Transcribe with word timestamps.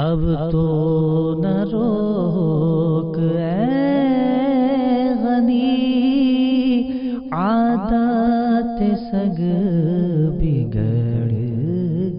اب 0.00 0.20
تو 0.50 0.64
نہ 1.42 1.54
روک 1.72 3.16
اے 3.18 3.54
غنی، 5.22 5.72
عادت 7.32 8.82
سگ 9.10 9.40
بگڑ 10.38 11.30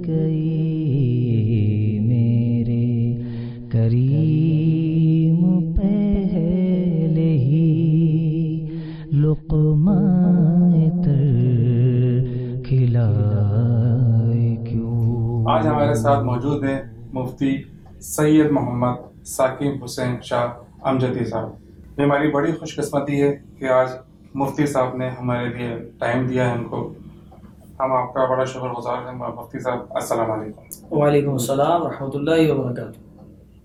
گئی 0.07 0.59
میرے 2.07 2.89
کریم 3.71 5.39
پہلے 5.75 7.31
ہی، 7.37 7.65
لقمہ 9.13 9.99
تر 11.03 12.63
کھلائے 12.67 14.55
کیوں؟ 14.69 15.45
آج 15.49 15.67
ہمارے 15.67 15.95
ساتھ 15.95 16.23
موجود 16.25 16.63
ہیں 16.63 16.98
مفتی 17.13 17.55
سید 18.01 18.51
محمد 18.51 19.25
ثاقب 19.25 19.83
حسین 19.83 20.15
شاہ 20.23 20.47
امجدی 20.81 21.25
صاحب۔ 21.25 21.49
یہ 21.97 22.03
ہماری 22.03 22.27
بڑی 22.31 22.51
خوش 22.51 22.75
قسمتی 22.75 23.21
ہے 23.21 23.35
کہ 23.59 23.69
آج 23.69 23.89
مفتی 24.33 24.65
صاحب 24.65 24.95
نے 24.97 25.09
ہمارے 25.09 25.47
لیے 25.47 25.75
ٹائم 25.99 26.27
دیا 26.27 26.49
ہے 26.49 26.57
ہم 26.57 26.63
کو۔ 26.63 26.93
ہم 27.79 27.91
آپ 27.93 28.13
کا 28.13 28.25
بڑا 28.25 28.45
شکر 28.45 28.69
گزار 28.77 29.07
ہیں 29.07 29.15
مفتی 29.17 29.59
صاحب 29.59 29.79
السلام 29.89 30.31
علیکم۔ 30.31 30.95
وعلیکم 30.95 31.31
السلام 31.31 31.81
ورحمۃ 31.81 32.13
اللہ 32.13 32.51
وبرکاتہ۔ 32.51 32.99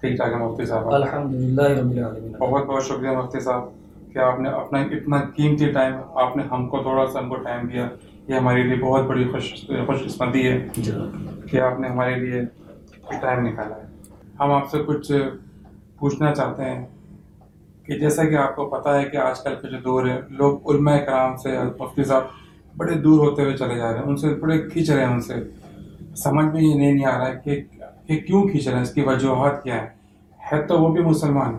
ٹھیک 0.01 0.17
ٹھاک 0.17 0.33
ہے 0.33 0.39
مفتی 0.39 0.67
صاحب؟ 0.67 0.93
الحمد 0.95 1.35
للہ 1.35 1.69
رب 1.79 1.91
العالمین۔ 1.91 2.33
بہت 2.39 2.67
بہت 2.67 2.85
شکریہ 2.85 3.17
مفتی 3.19 3.41
صاحب 3.41 4.13
کہ 4.13 4.19
آپ 4.19 4.41
نے 4.41 4.49
اپنا 4.49 4.81
اتنا 4.81 5.21
قیمتی 5.37 5.71
ٹائم 5.73 5.95
آپ 6.15 6.37
نے 6.37 6.43
ہم 6.51 6.69
کو 6.69 6.83
تھوڑا 6.83 7.07
سا 7.13 7.19
ہم 7.19 7.29
کو 7.29 7.37
ٹائم 7.45 7.67
دیا۔ 7.67 7.89
یہ 8.29 8.35
ہمارے 8.35 8.63
لیے 8.63 8.77
بہت 8.83 9.05
بڑی 9.05 9.25
خوش 9.33 9.55
خوش 9.87 10.05
قسمتی 10.05 10.47
ہے 10.49 10.67
کہ 11.51 11.61
آپ 11.61 11.81
نے 11.81 11.89
ہمارے 11.89 12.15
لیے 12.15 12.43
ٹائم 13.11 13.47
نکالا 13.47 13.77
ہے۔ 13.77 13.87
ہم 14.41 14.51
آپ 14.51 14.71
سے 14.71 14.79
کچھ 14.87 15.13
پوچھنا 15.99 16.35
چاہتے 16.35 16.65
ہیں 16.65 16.87
کہ 17.85 17.99
جیسا 17.99 18.25
کہ 18.25 18.35
آپ 18.35 18.57
کو 18.57 18.67
پتہ 18.67 18.89
ہے 18.89 19.05
کہ 19.05 19.17
آج 19.17 19.41
کل 19.41 19.55
کا 19.55 19.69
جو 19.69 19.77
دور 19.85 20.07
ہے 20.07 20.21
لوگ 20.29 20.75
علماء 20.75 20.97
کرام 20.97 21.37
سے، 21.37 21.59
مفتی 21.79 22.05
صاحب 22.05 22.23
بڑے 22.77 22.95
دور 22.95 23.29
ہوتے 23.29 23.43
ہوئے 23.43 23.57
چلے 23.57 23.77
جا 23.77 23.93
رہے 23.93 23.99
ہیں، 23.99 24.07
ان 24.07 24.17
سے 24.17 24.35
بڑے 24.35 24.59
کھینچ 24.59 24.91
رہے 24.91 25.05
ہیں 25.05 25.13
ان 25.13 25.21
سے۔ 25.21 25.35
سمجھ 26.17 26.47
میں 26.47 26.63
یہ 26.63 26.75
نہیں 26.75 27.05
آ 27.05 27.19
رہا 27.19 27.29
ہے 27.29 27.41
کہ 27.45 27.63
کہ 28.07 28.21
کیوں 28.21 28.49
کھینچ 28.49 28.69
رہے 28.69 28.75
ہیں، 28.75 28.83
اس 28.83 28.95
کی 28.95 29.01
وجوہات 29.01 29.63
کیا 29.63 29.83
ہے 29.83 29.89
ہے 30.53 30.63
تو 30.63 30.79
وہ 30.79 30.93
بھی 30.93 31.03
مسلمان، 31.03 31.59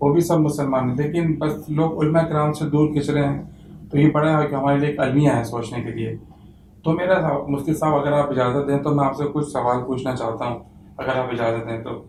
وہ 0.00 0.12
بھی 0.12 0.20
سب 0.20 0.38
مسلمان 0.38 0.88
ہیں، 0.88 0.96
لیکن 0.96 1.34
بس 1.38 1.70
لوگ 1.70 2.04
علماء 2.04 2.22
کرام 2.22 2.52
سے 2.52 2.64
دور 2.64 2.92
کھینچ 2.92 3.10
رہے 3.10 3.28
ہیں۔ 3.28 3.42
تو 3.90 3.98
یہ 3.98 4.10
بڑا 4.10 4.42
ہے 4.42 4.46
کہ 4.46 4.54
ہمارے 4.54 4.78
لیے 4.78 4.88
ایک 4.88 5.00
المیہ 5.00 5.30
ہے 5.30 5.44
سوچنے 5.44 5.82
کے 5.82 5.90
لیے۔ 5.90 6.16
تو 6.84 6.92
میرا 6.92 7.38
مفتی 7.48 7.74
صاحب، 7.74 7.94
اگر 7.94 8.12
آپ 8.12 8.30
اجازت 8.30 8.68
دیں 8.68 8.78
تو 8.78 8.90
میں 8.90 9.04
آپ 9.04 9.16
سے 9.16 9.24
کچھ 9.32 9.48
سوال 9.48 9.84
پوچھنا 9.86 10.16
چاہتا 10.16 10.44
ہوں۔ 10.44 10.58
اگر 11.02 11.18
آپ 11.18 11.26
اجازت 11.32 11.70
دیں 11.70 11.84
تو۔ 11.84 12.04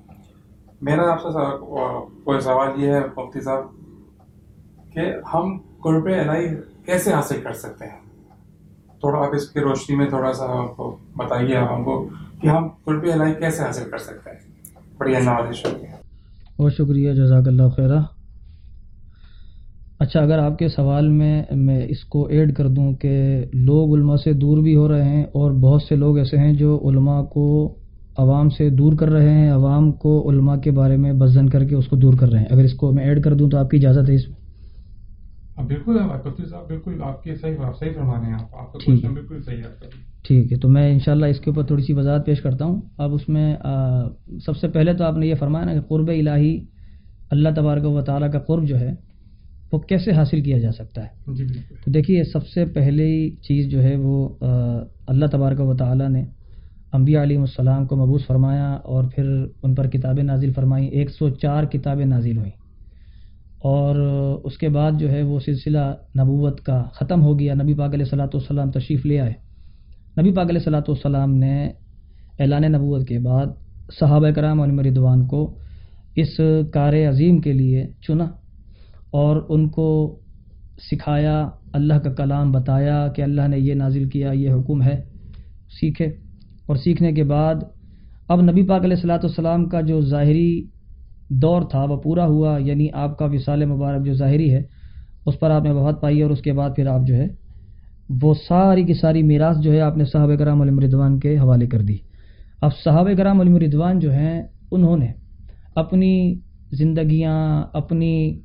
میرا 0.81 1.11
آپ 1.11 1.22
سے 1.22 1.27
کوئی 2.23 2.39
سوال 2.39 2.83
یہ 2.83 2.91
ہے، 2.91 3.00
مفتی 3.00 3.41
صاحب، 3.41 3.63
کہ 4.94 5.02
ہم 5.33 5.58
قرب 5.83 6.05
الہی 6.05 6.55
کیسے 6.85 7.13
حاصل 7.13 7.41
کر 7.44 7.53
سکتے 7.53 7.85
ہیں؟ 7.85 8.00
تھوڑا 9.00 9.19
آپ 9.19 9.35
اس 9.35 9.50
کی 9.50 9.59
روشنی 9.59 9.95
میں 9.95 10.05
تھوڑا 10.05 10.33
سا 10.33 10.45
ہم 10.45 10.67
کو 10.75 10.97
بتائیے 11.17 11.55
آپ 11.55 11.72
ہم 11.72 11.83
کو 11.83 12.09
کہ 12.41 12.47
ہم 12.47 12.67
قرب 12.83 13.03
الہی 13.13 13.33
کیسے 13.33 13.63
حاصل 13.63 13.89
کر 13.89 13.97
سکتے 13.97 14.30
ہیں۔ 14.30 14.38
بڑی 14.97 15.11
نوازش 15.11 15.57
شکریہ۔ 15.57 16.61
بہت 16.61 16.73
شکریہ، 16.73 17.13
جزاک 17.13 17.47
اللہ 17.47 17.69
خیرہ۔ 17.69 18.00
اچھا 20.00 20.19
اگر 20.19 20.39
آپ 20.39 20.57
کے 20.57 20.67
سوال 20.67 21.07
میں 21.07 21.44
میں 21.52 21.85
اس 21.89 22.05
کو 22.05 22.28
ایڈ 22.28 22.55
کر 22.55 22.67
دوں 22.67 22.94
کہ 22.94 23.45
لوگ 23.53 23.95
علماء 23.95 24.16
سے 24.16 24.33
دور 24.33 24.57
بھی 24.57 24.75
ہو 24.75 24.88
رہے 24.88 25.03
ہیں 25.03 25.23
اور 25.23 25.52
بہت 25.52 25.81
سے 25.81 25.95
لوگ 25.95 26.17
ایسے 26.17 26.38
ہیں 26.38 26.53
جو 26.53 26.89
علماء 26.89 27.22
کو 27.22 27.75
عوام 28.17 28.50
سے 28.50 28.69
دور 28.69 28.94
کر 28.94 29.09
رہے 29.09 29.30
ہیں 29.30 29.52
عوام 29.52 29.92
کو 29.92 30.11
علماء 30.30 30.56
کے 30.56 30.72
بارے 30.72 30.97
میں 30.97 31.14
بزن 31.14 31.50
کر 31.50 31.64
کے 31.66 31.75
اس 31.75 31.88
کو 31.88 31.95
دور 31.95 32.14
کر 32.14 32.30
رہے 32.31 32.39
ہیں۔ 32.39 32.47
اگر 32.52 32.64
اس 32.64 32.73
کو 32.73 32.92
میں 32.92 33.03
ایڈ 33.03 33.23
کر 33.23 33.33
دوں 33.33 33.50
تو 33.50 33.58
آپ 33.58 33.69
کی 33.69 33.78
اجازت 33.78 34.09
ہے 34.09 34.16
اس 34.16 34.28
میں۔ 34.30 34.38
بالکل 35.67 35.97
صاحب 35.97 36.67
بالکل 36.67 37.02
آپ 37.03 37.23
کے 37.23 37.36
صحیح 37.36 37.56
صحیح 37.79 37.91
فرمانے 37.96 38.28
ہیں۔ 38.28 38.34
آپ 38.34 38.73
کا 38.73 38.79
بالکل 39.13 39.41
صحیح 39.46 39.57
ہے 39.57 39.90
ٹھیک 40.28 40.52
ہے 40.53 40.57
تو 40.57 40.69
میں 40.69 40.91
انشاءاللہ 40.91 41.25
اس 41.25 41.40
کے 41.40 41.50
اوپر 41.50 41.63
تھوڑی 41.63 41.84
سی 41.84 41.94
وضاحت 41.94 42.25
پیش 42.25 42.41
کرتا 42.41 42.66
ہوں۔ 42.66 42.81
اب 42.97 43.13
اس 43.13 43.28
میں 43.29 43.56
سب 44.46 44.57
سے 44.57 44.68
پہلے 44.68 44.94
تو 44.94 45.03
آپ 45.03 45.18
نے 45.18 45.28
یہ 45.28 45.35
فرمایا 45.35 45.66
نا 45.66 45.73
کہ 45.73 45.81
قرب 45.81 46.07
الہی 46.07 46.53
اللہ 47.31 47.50
تبارک 47.56 47.85
و 47.85 48.02
تعالیٰ 48.02 48.31
کا 48.31 48.40
قرب 48.40 48.68
جو 48.68 48.79
ہے 48.79 48.94
وہ 49.72 49.79
کیسے 49.79 50.12
حاصل 50.12 50.41
کیا 50.41 50.57
جا 50.57 50.72
سکتا 50.72 51.03
ہے؟ 51.03 51.34
جی 51.35 51.46
تو 51.85 51.91
دیکھیے 51.91 52.23
سب 52.23 52.47
سے 52.47 52.66
پہلی 52.66 53.29
چیز 53.47 53.72
جو 53.72 53.84
ہے 53.84 53.96
وہ 53.96 54.28
اللہ 55.07 55.25
تبارک 55.31 55.59
و 55.59 55.75
تعالیٰ 55.75 56.09
نے 56.09 56.23
انبیاء 56.93 57.23
علیہ 57.23 57.39
السلام 57.39 57.85
کو 57.85 57.95
مبوس 57.95 58.27
فرمایا 58.27 58.73
اور 58.73 59.03
پھر 59.15 59.45
ان 59.63 59.75
پر 59.75 59.87
کتابیں 59.87 60.23
نازل 60.23 60.53
فرمائیں، 60.53 60.87
ایک 60.87 61.09
سو 61.09 61.29
چار 61.29 61.63
کتابیں 61.63 62.05
نازل 62.05 62.37
ہوئیں۔ 62.37 62.51
اور 63.63 63.95
اس 64.43 64.57
کے 64.57 64.69
بعد 64.69 64.91
جو 64.99 65.11
ہے 65.11 65.23
وہ 65.23 65.39
سلسلہ 65.39 65.93
نبوت 66.19 66.61
کا 66.61 66.83
ختم 66.93 67.21
ہو 67.21 67.39
گیا۔ 67.39 67.53
نبی 67.53 67.73
پاک 67.73 67.93
علیہ 67.93 68.05
صلاۃ 68.05 68.27
والسلام 68.33 68.71
تشریف 68.71 69.05
لے 69.05 69.19
آئے۔ 69.19 69.33
نبی 70.21 70.31
پاک 70.31 70.49
علیہ 70.49 70.59
صلاۃ 70.59 70.87
والسلام 70.87 71.35
نے 71.35 71.67
اعلان 72.39 72.71
نبوت 72.71 73.07
کے 73.07 73.19
بعد 73.19 73.45
صحابہ 73.99 74.29
کرام 74.29 74.61
علم 74.61 74.79
ردوان 74.79 75.27
کو 75.27 75.57
اس 76.15 76.39
کار 76.73 76.93
عظیم 76.93 77.41
کے 77.41 77.53
لیے 77.53 77.87
چنا 78.07 78.25
اور 79.11 79.45
ان 79.49 79.69
کو 79.69 80.19
سکھایا، 80.91 81.49
اللہ 81.73 81.93
کا 81.93 82.13
کلام 82.13 82.51
بتایا 82.51 83.07
کہ 83.07 83.21
اللہ 83.21 83.47
نے 83.47 83.59
یہ 83.59 83.73
نازل 83.73 84.09
کیا، 84.09 84.31
یہ 84.31 84.49
حکم 84.51 84.81
ہے، 84.81 85.01
سیکھے۔ 85.69 86.22
اور 86.68 86.75
سیکھنے 86.75 87.12
کے 87.12 87.24
بعد 87.24 87.56
اب 88.29 88.41
نبی 88.41 88.63
پاک 88.68 88.84
علیہ 88.84 88.96
الصلاۃ 88.96 89.24
والسلام 89.24 89.66
کا 89.69 89.81
جو 89.81 90.01
ظاہری 90.01 90.66
دور 91.29 91.62
تھا 91.62 91.84
وہ 91.84 91.97
پورا 91.97 92.25
ہوا 92.25 92.57
یعنی 92.59 92.88
آپ 92.94 93.18
کا 93.18 93.25
وصال 93.25 93.66
مبارک 93.66 94.06
جو 94.06 94.13
ظاہری 94.13 94.53
ہے، 94.53 94.62
اس 95.25 95.40
پر 95.40 95.52
آپ 95.52 95.63
نے 95.63 95.73
بہت 95.73 96.02
پائی 96.02 96.22
اور 96.22 96.31
اس 96.31 96.41
کے 96.41 96.53
بعد 96.53 96.69
پھر 96.75 96.88
آپ 96.88 97.07
جو 97.07 97.16
ہے، 97.16 97.28
وہ 98.22 98.34
ساری 98.47 98.84
کی 98.84 98.94
ساری 98.94 99.23
میراث 99.23 99.57
جو 99.57 99.73
ہے 99.73 99.79
آپ 99.79 99.97
نے 99.97 100.06
صحابہ 100.06 100.35
کرام 100.35 100.62
علم 100.62 100.79
ردوان 100.79 101.19
کے 101.19 101.38
حوالے 101.38 101.68
کر 101.68 101.81
دی۔ 101.81 101.97
اب 102.62 102.72
صحابہ 102.84 103.13
کرام 103.18 103.41
علم 103.41 103.57
ردوان 103.57 104.00
جو 104.00 104.12
ہیں، 104.12 104.44
انہوں 104.72 104.97
نے 104.97 105.07
اپنی 105.75 106.35
زندگیاں، 106.72 107.63
اپنی 107.73 108.40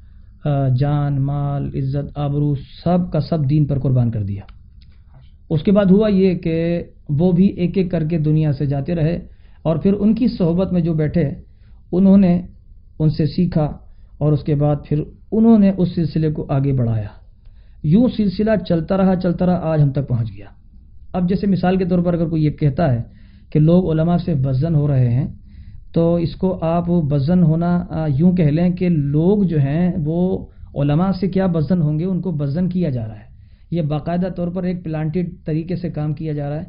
جان، 0.81 1.23
مال، 1.23 1.71
عزت، 1.75 2.19
آبرو، 2.19 2.55
سب 2.85 2.99
کا 3.13 3.21
سب 3.21 3.51
دین 3.51 3.67
پر 3.67 3.79
قربان 3.79 4.11
کر 4.11 4.23
دیا۔ 4.23 4.43
اس 5.51 5.63
کے 5.63 5.73
بعد 5.73 5.87
ہوا 5.91 6.09
یہ 6.09 6.35
کہ 6.35 6.83
وہ 7.09 7.33
بھی 7.33 7.47
ایک 7.47 7.79
ایک 7.79 7.91
کر 7.91 8.05
کے 8.05 8.19
دنیا 8.19 8.53
سے 8.53 8.67
جاتے 8.67 8.95
رہے 8.95 9.19
اور 9.63 9.77
پھر 9.77 9.93
ان 9.93 10.15
کی 10.15 10.27
صحبت 10.29 10.73
میں 10.73 10.81
جو 10.81 10.95
بیٹھے، 10.95 11.31
انہوں 11.93 12.17
نے 12.17 12.43
ان 12.99 13.11
سے 13.11 13.27
سیکھا 13.27 13.79
اور 14.19 14.33
اس 14.33 14.45
کے 14.45 14.55
بعد 14.55 14.77
پھر 14.89 15.03
انہوں 15.33 15.59
نے 15.59 15.73
اس 15.77 15.95
سلسلے 15.95 16.33
کو 16.33 16.47
آگے 16.49 16.73
بڑھایا۔ 16.73 17.09
یوں 17.83 18.09
سلسلہ 18.17 18.51
چلتا 18.69 18.97
رہا 18.97 19.17
چلتا 19.17 19.47
رہا، 19.47 19.61
آج 19.63 19.83
ہم 19.83 19.91
تک 19.91 20.09
پہنچ 20.09 20.29
گیا۔ 20.37 20.47
اب 21.13 21.29
جیسے 21.29 21.47
مثال 21.47 21.77
کے 21.77 21.85
طور 21.85 21.99
پر 21.99 22.15
اگر 22.15 22.29
کوئی 22.29 22.45
یہ 22.45 22.51
کہتا 22.51 22.95
ہے 22.95 23.03
کہ 23.51 23.61
لوگ 23.61 23.93
علماء 23.93 24.17
سے 24.17 24.35
بزن 24.35 24.75
ہو 24.75 24.89
رہے 24.89 25.11
ہیں، 25.11 25.27
تو 25.93 26.15
اس 26.15 26.37
کو 26.37 26.59
آپ 26.65 26.87
بزن 26.87 27.43
ہونا 27.43 27.85
یوں 28.19 28.33
کہہ 28.33 28.45
لیں 28.45 28.71
کہ 28.71 28.89
لوگ 28.89 29.43
جو 29.43 29.59
ہیں، 29.59 29.93
وہ 30.05 30.47
علماء 30.75 31.11
سے 31.21 31.29
کیا 31.29 31.47
بزن 31.47 31.83
ہوں 31.83 31.99
گے؟ 31.99 32.05
ان 32.05 32.21
کو 32.21 32.31
بزن 32.31 32.69
کیا 32.69 32.91
جا 32.91 33.09
رہا 33.09 33.17
ہے۔ 33.17 33.29
یہ 33.71 33.83
باقاعدہ 33.83 34.27
طور 34.37 34.49
پر 34.49 34.63
ایک 34.63 34.85
پلانٹیڈ 34.85 35.31
طریقے 35.45 35.77
سے 35.77 35.91
کام 35.91 36.15
کیا 36.15 36.33
جا 36.33 36.51
رہا 36.51 36.57
ہے۔ 36.57 36.65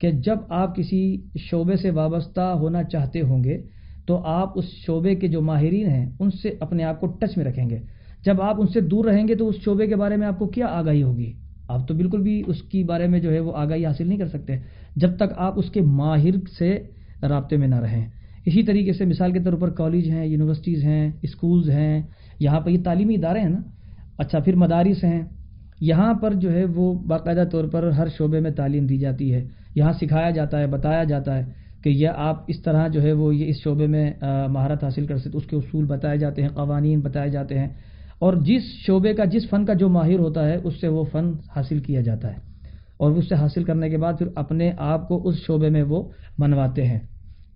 کہ 0.00 0.10
جب 0.10 0.36
آپ 0.48 0.76
کسی 0.76 1.16
شعبے 1.38 1.76
سے 1.76 1.90
وابستہ 1.90 2.40
ہونا 2.40 2.82
چاہتے 2.82 3.20
ہوں 3.20 3.44
گے، 3.44 3.62
تو 4.06 4.16
آپ 4.16 4.58
اس 4.58 4.64
شعبے 4.64 5.14
کے 5.14 5.28
جو 5.28 5.40
ماہرین 5.40 5.86
ہیں، 5.86 6.10
ان 6.20 6.30
سے 6.30 6.50
اپنے 6.60 6.84
آپ 6.84 7.00
کو 7.00 7.06
ٹچ 7.06 7.36
میں 7.36 7.44
رکھیں 7.44 7.70
گے۔ 7.70 7.78
جب 8.24 8.42
آپ 8.42 8.60
ان 8.60 8.66
سے 8.66 8.80
دور 8.80 9.04
رہیں 9.04 9.28
گے، 9.28 9.34
تو 9.34 9.48
اس 9.48 9.56
شعبے 9.64 9.86
کے 9.86 9.96
بارے 9.96 10.16
میں 10.16 10.26
آپ 10.26 10.38
کو 10.38 10.46
کیا 10.46 10.66
آگاہی 10.66 11.02
ہوگی؟ 11.02 11.32
آپ 11.68 11.88
تو 11.88 11.94
بالکل 11.94 12.22
بھی 12.22 12.42
اس 12.46 12.62
کی 12.62 12.84
بارے 12.84 13.06
میں 13.06 13.20
جو 13.20 13.32
ہے 13.32 13.40
وہ 13.40 13.52
آگاہی 13.56 13.86
حاصل 13.86 14.08
نہیں 14.08 14.18
کر 14.18 14.28
سکتے۔ 14.28 14.52
جب 14.96 15.16
تک 15.16 15.32
آپ 15.36 15.58
اس 15.58 15.70
کے 15.70 15.80
ماہر 15.80 16.30
سے 16.58 16.78
رابطے 17.22 17.56
میں 17.56 17.68
نہ 17.68 17.76
رہیں۔ 17.76 18.06
اسی 18.46 18.62
طریقے 18.62 18.92
سے 18.92 19.04
مثال 19.04 19.32
کے 19.32 19.40
طور 19.40 19.52
پر 19.52 19.70
کالج 19.70 20.10
ہیں، 20.10 20.26
یونیورسٹیز 20.26 20.84
ہیں، 20.84 21.10
اسکولز 21.22 21.70
ہیں، 21.70 22.02
یہاں 22.40 22.60
پر 22.60 22.70
یہ 22.70 22.82
تعلیمی 22.84 23.14
ادارے 23.14 23.40
ہیں 23.40 23.48
نا۔ 23.48 23.58
اچھا 24.18 24.38
پھر 24.38 24.56
مدارس 24.56 25.04
ہیں۔ 25.04 25.22
یہاں 25.80 26.14
پر 26.14 26.34
جو 26.34 26.52
ہے 26.52 26.64
وہ 26.64 26.94
باقاعدہ 26.94 27.44
طور 27.52 27.64
پر 27.64 27.90
ہر 27.90 28.06
شعبے 28.18 28.40
میں 28.40 28.50
تعلیم 28.50 28.86
دی 28.86 28.98
جاتی 28.98 29.34
ہے۔ 29.34 29.44
یہاں 29.74 29.92
سکھایا 29.92 30.30
جاتا 30.30 30.58
ہے، 30.58 30.66
بتایا 30.66 31.04
جاتا 31.04 31.38
ہے 31.38 31.42
کہ 31.84 31.88
یہ 31.88 32.08
آپ 32.16 32.44
اس 32.46 32.62
طرح 32.62 32.88
جو 32.88 33.02
ہے 33.02 33.12
وہ 33.12 33.34
یہ 33.34 33.46
اس 33.46 33.56
شعبے 33.64 33.86
میں 33.86 34.12
مہارت 34.48 34.84
حاصل 34.84 35.06
کر 35.06 35.16
سکتے، 35.16 35.36
اس 35.36 35.46
کے 35.46 35.56
اصول 35.56 35.84
بتائے 35.84 36.18
جاتے 36.18 36.42
ہیں، 36.42 36.48
قوانین 36.48 37.00
بتائے 37.00 37.30
جاتے 37.30 37.58
ہیں۔ 37.58 37.68
اور 38.18 38.34
جس 38.34 38.62
شعبے 38.86 39.14
کا، 39.14 39.24
جس 39.24 39.48
فن 39.50 39.64
کا 39.64 39.72
جو 39.72 39.88
ماہر 39.88 40.18
ہوتا 40.18 40.48
ہے، 40.48 40.56
اس 40.64 40.80
سے 40.80 40.88
وہ 40.88 41.04
فن 41.12 41.32
حاصل 41.56 41.78
کیا 41.78 42.00
جاتا 42.00 42.28
ہے۔ 42.28 42.38
اور 42.96 43.10
اس 43.10 43.28
سے 43.28 43.34
حاصل 43.34 43.64
کرنے 43.64 43.90
کے 43.90 43.98
بعد 43.98 44.12
پھر 44.18 44.26
اپنے 44.34 44.72
آپ 44.78 45.08
کو 45.08 45.28
اس 45.28 45.34
شعبے 45.46 45.70
میں 45.70 45.82
وہ 45.82 46.08
منواتے 46.38 46.86
ہیں۔ 46.86 47.00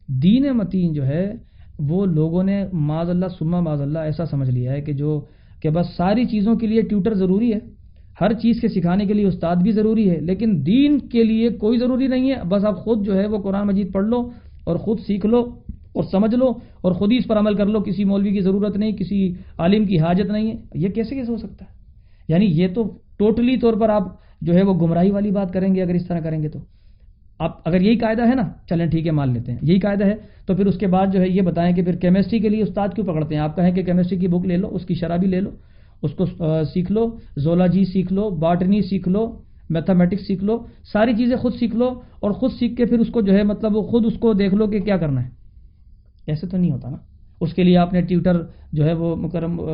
دین 0.09 0.47
متین 0.53 0.93
جو 0.93 1.07
ہے، 1.07 1.33
وہ 1.79 2.07
لوگوں 2.07 2.43
نے 2.43 2.65
معذ 2.73 3.11
اللہ، 3.11 3.27
سما 3.39 3.61
معذ 3.61 3.83
اللہ 3.83 3.99
ایسا 3.99 4.25
سمجھ 4.27 4.51
لیا 4.51 4.73
ہے 4.73 4.81
کہ 4.81 4.93
جو، 4.93 5.25
کہ 5.63 5.71
بس 5.71 5.87
ساری 5.97 6.25
چیزوں 6.25 6.55
کے 6.55 6.67
لیے 6.67 6.83
ٹیوٹر 6.83 7.15
ضروری 7.15 7.53
ہے۔ 7.53 7.78
ہر 8.21 8.33
چیز 8.33 8.61
کے 8.61 8.69
سکھانے 8.69 9.07
کے 9.07 9.15
لیے 9.15 9.27
استاد 9.27 9.57
بھی 9.57 9.73
ضروری 9.73 10.11
ہے، 10.11 10.21
لیکن 10.21 10.67
دین 10.67 10.99
کے 10.99 11.25
لیے 11.25 11.49
کوئی 11.49 11.79
ضروری 11.79 12.07
نہیں 12.07 12.31
ہے۔ 12.31 12.37
بس 12.49 12.65
آپ 12.65 12.77
خود 12.77 13.07
جو 13.07 13.19
ہے 13.19 13.27
وہ 13.27 13.39
قرآن 13.39 13.67
مجید 13.67 13.93
پڑھ 13.93 14.07
لو 14.07 14.31
اور 14.65 14.77
خود 14.77 15.01
سیکھ 15.01 15.27
لو 15.27 15.39
اور 15.93 16.03
سمجھ 16.13 16.35
لو 16.35 16.47
اور 16.81 16.93
خود 16.93 17.13
ہی 17.13 17.17
اس 17.17 17.27
پر 17.27 17.39
عمل 17.39 17.55
کر 17.55 17.67
لو۔ 17.67 17.81
کسی 17.81 18.05
مولوی 18.05 18.31
کی 18.31 18.41
ضرورت 18.41 18.77
نہیں، 18.77 18.93
کسی 18.93 19.33
عالم 19.59 19.85
کی 19.85 19.99
حاجت 19.99 20.31
نہیں 20.31 20.51
ہے۔ 20.51 20.57
یہ 20.75 20.89
کیسے 20.89 21.15
کیسے 21.15 21.33
ہو 21.33 21.37
سکتا 21.37 21.65
ہے؟ 21.65 21.79
یعنی 22.29 22.45
یہ 22.45 22.69
تو 22.75 22.99
ٹوٹلی 23.19 23.57
طور 23.57 23.73
پر 23.75 23.89
آپ 23.89 24.03
جو 24.41 24.55
ہے 24.55 24.63
وہ 24.63 24.75
گمراہی 24.75 25.11
والی 25.11 25.31
بات 25.31 25.53
کریں 25.53 25.75
گے، 25.75 25.83
اگر 25.83 25.95
اس 25.95 26.07
طرح 26.07 26.21
کریں 26.21 26.43
گے 26.43 26.49
تو۔ 26.49 26.59
آپ 27.39 27.51
اگر 27.65 27.81
یہی 27.81 27.97
قاعدہ 27.97 28.29
ہے 28.29 28.35
نا، 28.35 28.43
چلیں 28.69 28.87
ٹھیک 28.87 29.07
ہے، 29.07 29.13
مان 29.13 29.33
لیتے 29.33 29.53
ہیں۔ 29.53 29.59
یہی 29.63 29.79
قاعدہ 29.79 30.07
ہے، 30.07 30.15
تو 30.47 30.55
پھر 30.55 30.67
اس 30.67 30.79
کے 30.79 30.87
بعد 30.87 31.07
جو 31.13 31.21
ہے 31.21 31.29
یہ 31.29 31.43
بتائیں 31.43 31.77
کہ 31.77 31.83
پھر 31.83 31.97
کیمسٹری 31.97 32.39
کے 32.39 32.49
لیے 32.49 32.63
استاد 32.63 32.89
کیوں 32.95 33.07
پکڑتے 33.07 33.35
ہیں؟ 33.35 33.43
آپ 33.43 33.57
کہیں 33.57 33.73
کہ 33.73 33.83
کیمسٹری 33.83 34.19
کی 34.19 34.29
بک 34.29 34.47
لے 34.47 34.57
لو، 34.57 34.69
اس 34.73 34.87
کی 34.87 34.95
شرح 34.95 35.17
بھی 35.17 35.29
لے 35.29 35.41
لو۔ 35.41 35.51
اس 36.03 36.11
کو 36.13 36.27
سیکھ 36.75 36.93
لو، 36.93 37.17
زولوجی 37.37 37.85
سیکھ 37.85 38.13
لو، 38.13 38.31
باٹنی 38.31 38.81
سیکھ 38.81 39.09
لو 39.09 39.43
میتھمیٹکس 39.71 40.27
سیکھ 40.27 40.45
لو، 40.45 40.65
ساری 40.93 41.13
چیزیں 41.15 41.37
خود 41.37 41.55
سیکھ 41.55 41.77
لو 41.77 42.01
اور 42.21 42.31
خود 42.31 42.51
سیکھ 42.53 42.77
کے 42.77 42.85
پھر 42.85 42.99
اس 42.99 43.09
کو 43.09 43.21
جو 43.21 43.33
ہے 43.33 43.43
مطلب 43.43 43.77
وہ 43.77 43.83
خود 43.83 44.07
اس 44.07 44.15
کو 44.19 44.33
دیکھ 44.33 44.55
لو 44.55 44.67
کہ 44.67 44.81
کیا 44.81 44.97
کرنا 44.97 45.25
ہے۔ 45.25 45.31
ایسے 46.27 46.47
تو 46.47 46.57
نہیں 46.57 46.71
ہوتا 46.71 46.91
نا۔ 46.91 46.97
اس 47.41 47.55
کے 47.55 47.63
لیے 47.63 47.77
آپ 47.77 47.93
نے 47.93 48.01
ٹیوٹر 48.01 48.43
جو 48.73 48.85
ہے، 48.85 48.93
وہ 48.93 49.17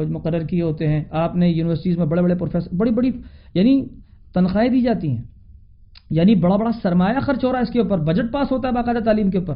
مقرر 0.09 0.47
کیے 0.47 0.63
ہوتے 0.63 0.89
ہیں۔ 0.89 1.05
آپ 1.11 1.37
نے 1.37 1.49
یونیورسٹیز 1.49 1.99
میں 1.99 2.07
بڑے 2.07 2.23
بڑے 2.23 2.35
پروفیسر، 2.35 2.75
بڑی 2.75 2.91
بڑی 2.91 3.11
یعنی 3.55 3.87
تنخواہیں 4.35 4.69
دی 4.69 4.81
جاتی 4.81 5.09
ہیں۔ 5.09 5.23
یعنی 6.11 6.35
بڑا 6.35 6.57
بڑا 6.57 6.71
سرمایہ 6.83 7.21
خرچ 7.21 7.45
ہو 7.45 7.53
رہا 7.53 7.59
ہے 7.59 7.63
اس 7.63 7.71
کے 7.71 7.81
اوپر 7.81 7.99
بجٹ 7.99 8.33
پاس 8.33 8.53
ہوتا 8.53 8.69
ہے 8.69 8.73
باقاعدہ 8.73 8.99
تعلیم 8.99 9.31
کے 9.31 9.39
اوپر۔ 9.39 9.55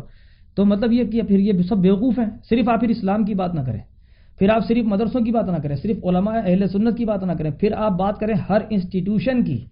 تو 0.55 0.65
مطلب 0.65 0.93
یہ 0.93 1.05
کہ 1.05 1.23
پھر 1.23 1.39
یہ 1.39 1.53
سب 1.63 1.79
بیوقوف 1.79 2.19
ہیں۔ 2.19 2.31
صرف 2.49 2.69
آپ 2.69 2.81
پھر 2.81 2.89
اسلام 2.89 3.25
کی 3.25 3.35
بات 3.35 3.55
نہ 3.55 3.61
کریں۔ 3.61 3.81
پھر 4.39 4.49
آپ 4.51 4.69
صرف 4.69 4.85
مدرسوں 4.85 5.21
کی 5.21 5.31
بات 5.31 5.45
نہ 5.45 5.57
کریں، 5.57 5.77
صرف 5.77 6.05
علماء 6.05 6.35
اہل 6.47 6.67
سنت 6.67 6.99
کی 6.99 7.05
بات 7.05 7.25
نہ 7.25 7.33
کریں، 7.33 7.51
پھر 7.51 7.73
آپ 7.73 7.93
بات 7.93 8.19
کریں 8.19 8.35
ہر 8.49 8.59
انسٹیٹیوشن 8.71 9.45
کی، 9.45 9.65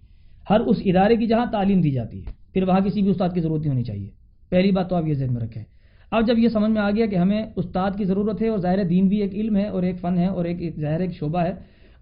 ہر 0.49 0.59
اس 0.59 0.77
ادارے 0.85 1.15
کی 1.15 1.27
جہاں 1.27 1.45
تعلیم 1.51 1.81
دی 1.81 1.91
جاتی 1.91 2.25
ہے۔ 2.25 2.31
پھر 2.53 2.63
وہاں 2.63 2.79
کسی 2.79 3.01
بھی 3.01 3.09
استاد 3.09 3.29
کی 3.33 3.39
ضرورت 3.39 3.61
نہیں 3.61 3.71
ہونی 3.71 3.83
چاہیے۔ 3.83 4.09
پہلی 4.49 4.71
بات 4.71 4.89
تو 4.89 4.95
آپ 4.95 5.07
یہ 5.07 5.13
ذہن 5.13 5.33
میں 5.33 5.41
رکھیں۔ 5.41 5.63
اب 6.11 6.27
جب 6.27 6.39
یہ 6.39 6.47
سمجھ 6.47 6.71
میں 6.71 6.81
آ 6.81 6.91
گیا 6.91 7.05
کہ 7.05 7.15
ہمیں 7.15 7.43
استاد 7.55 7.91
کی 7.97 8.03
ضرورت 8.03 8.41
ہے 8.41 8.47
اور 8.47 8.57
ظاہر 8.57 8.83
دین 8.83 9.07
بھی 9.07 9.21
ایک 9.21 9.33
علم 9.33 9.55
ہے 9.55 9.67
اور 9.67 9.83
ایک 9.83 9.99
فن 9.99 10.17
ہے 10.17 10.27
اور 10.27 10.45
ایک 10.45 10.79
ظاہر 10.79 10.99
ایک 10.99 11.11
شعبہ 11.13 11.39
ہے 11.39 11.49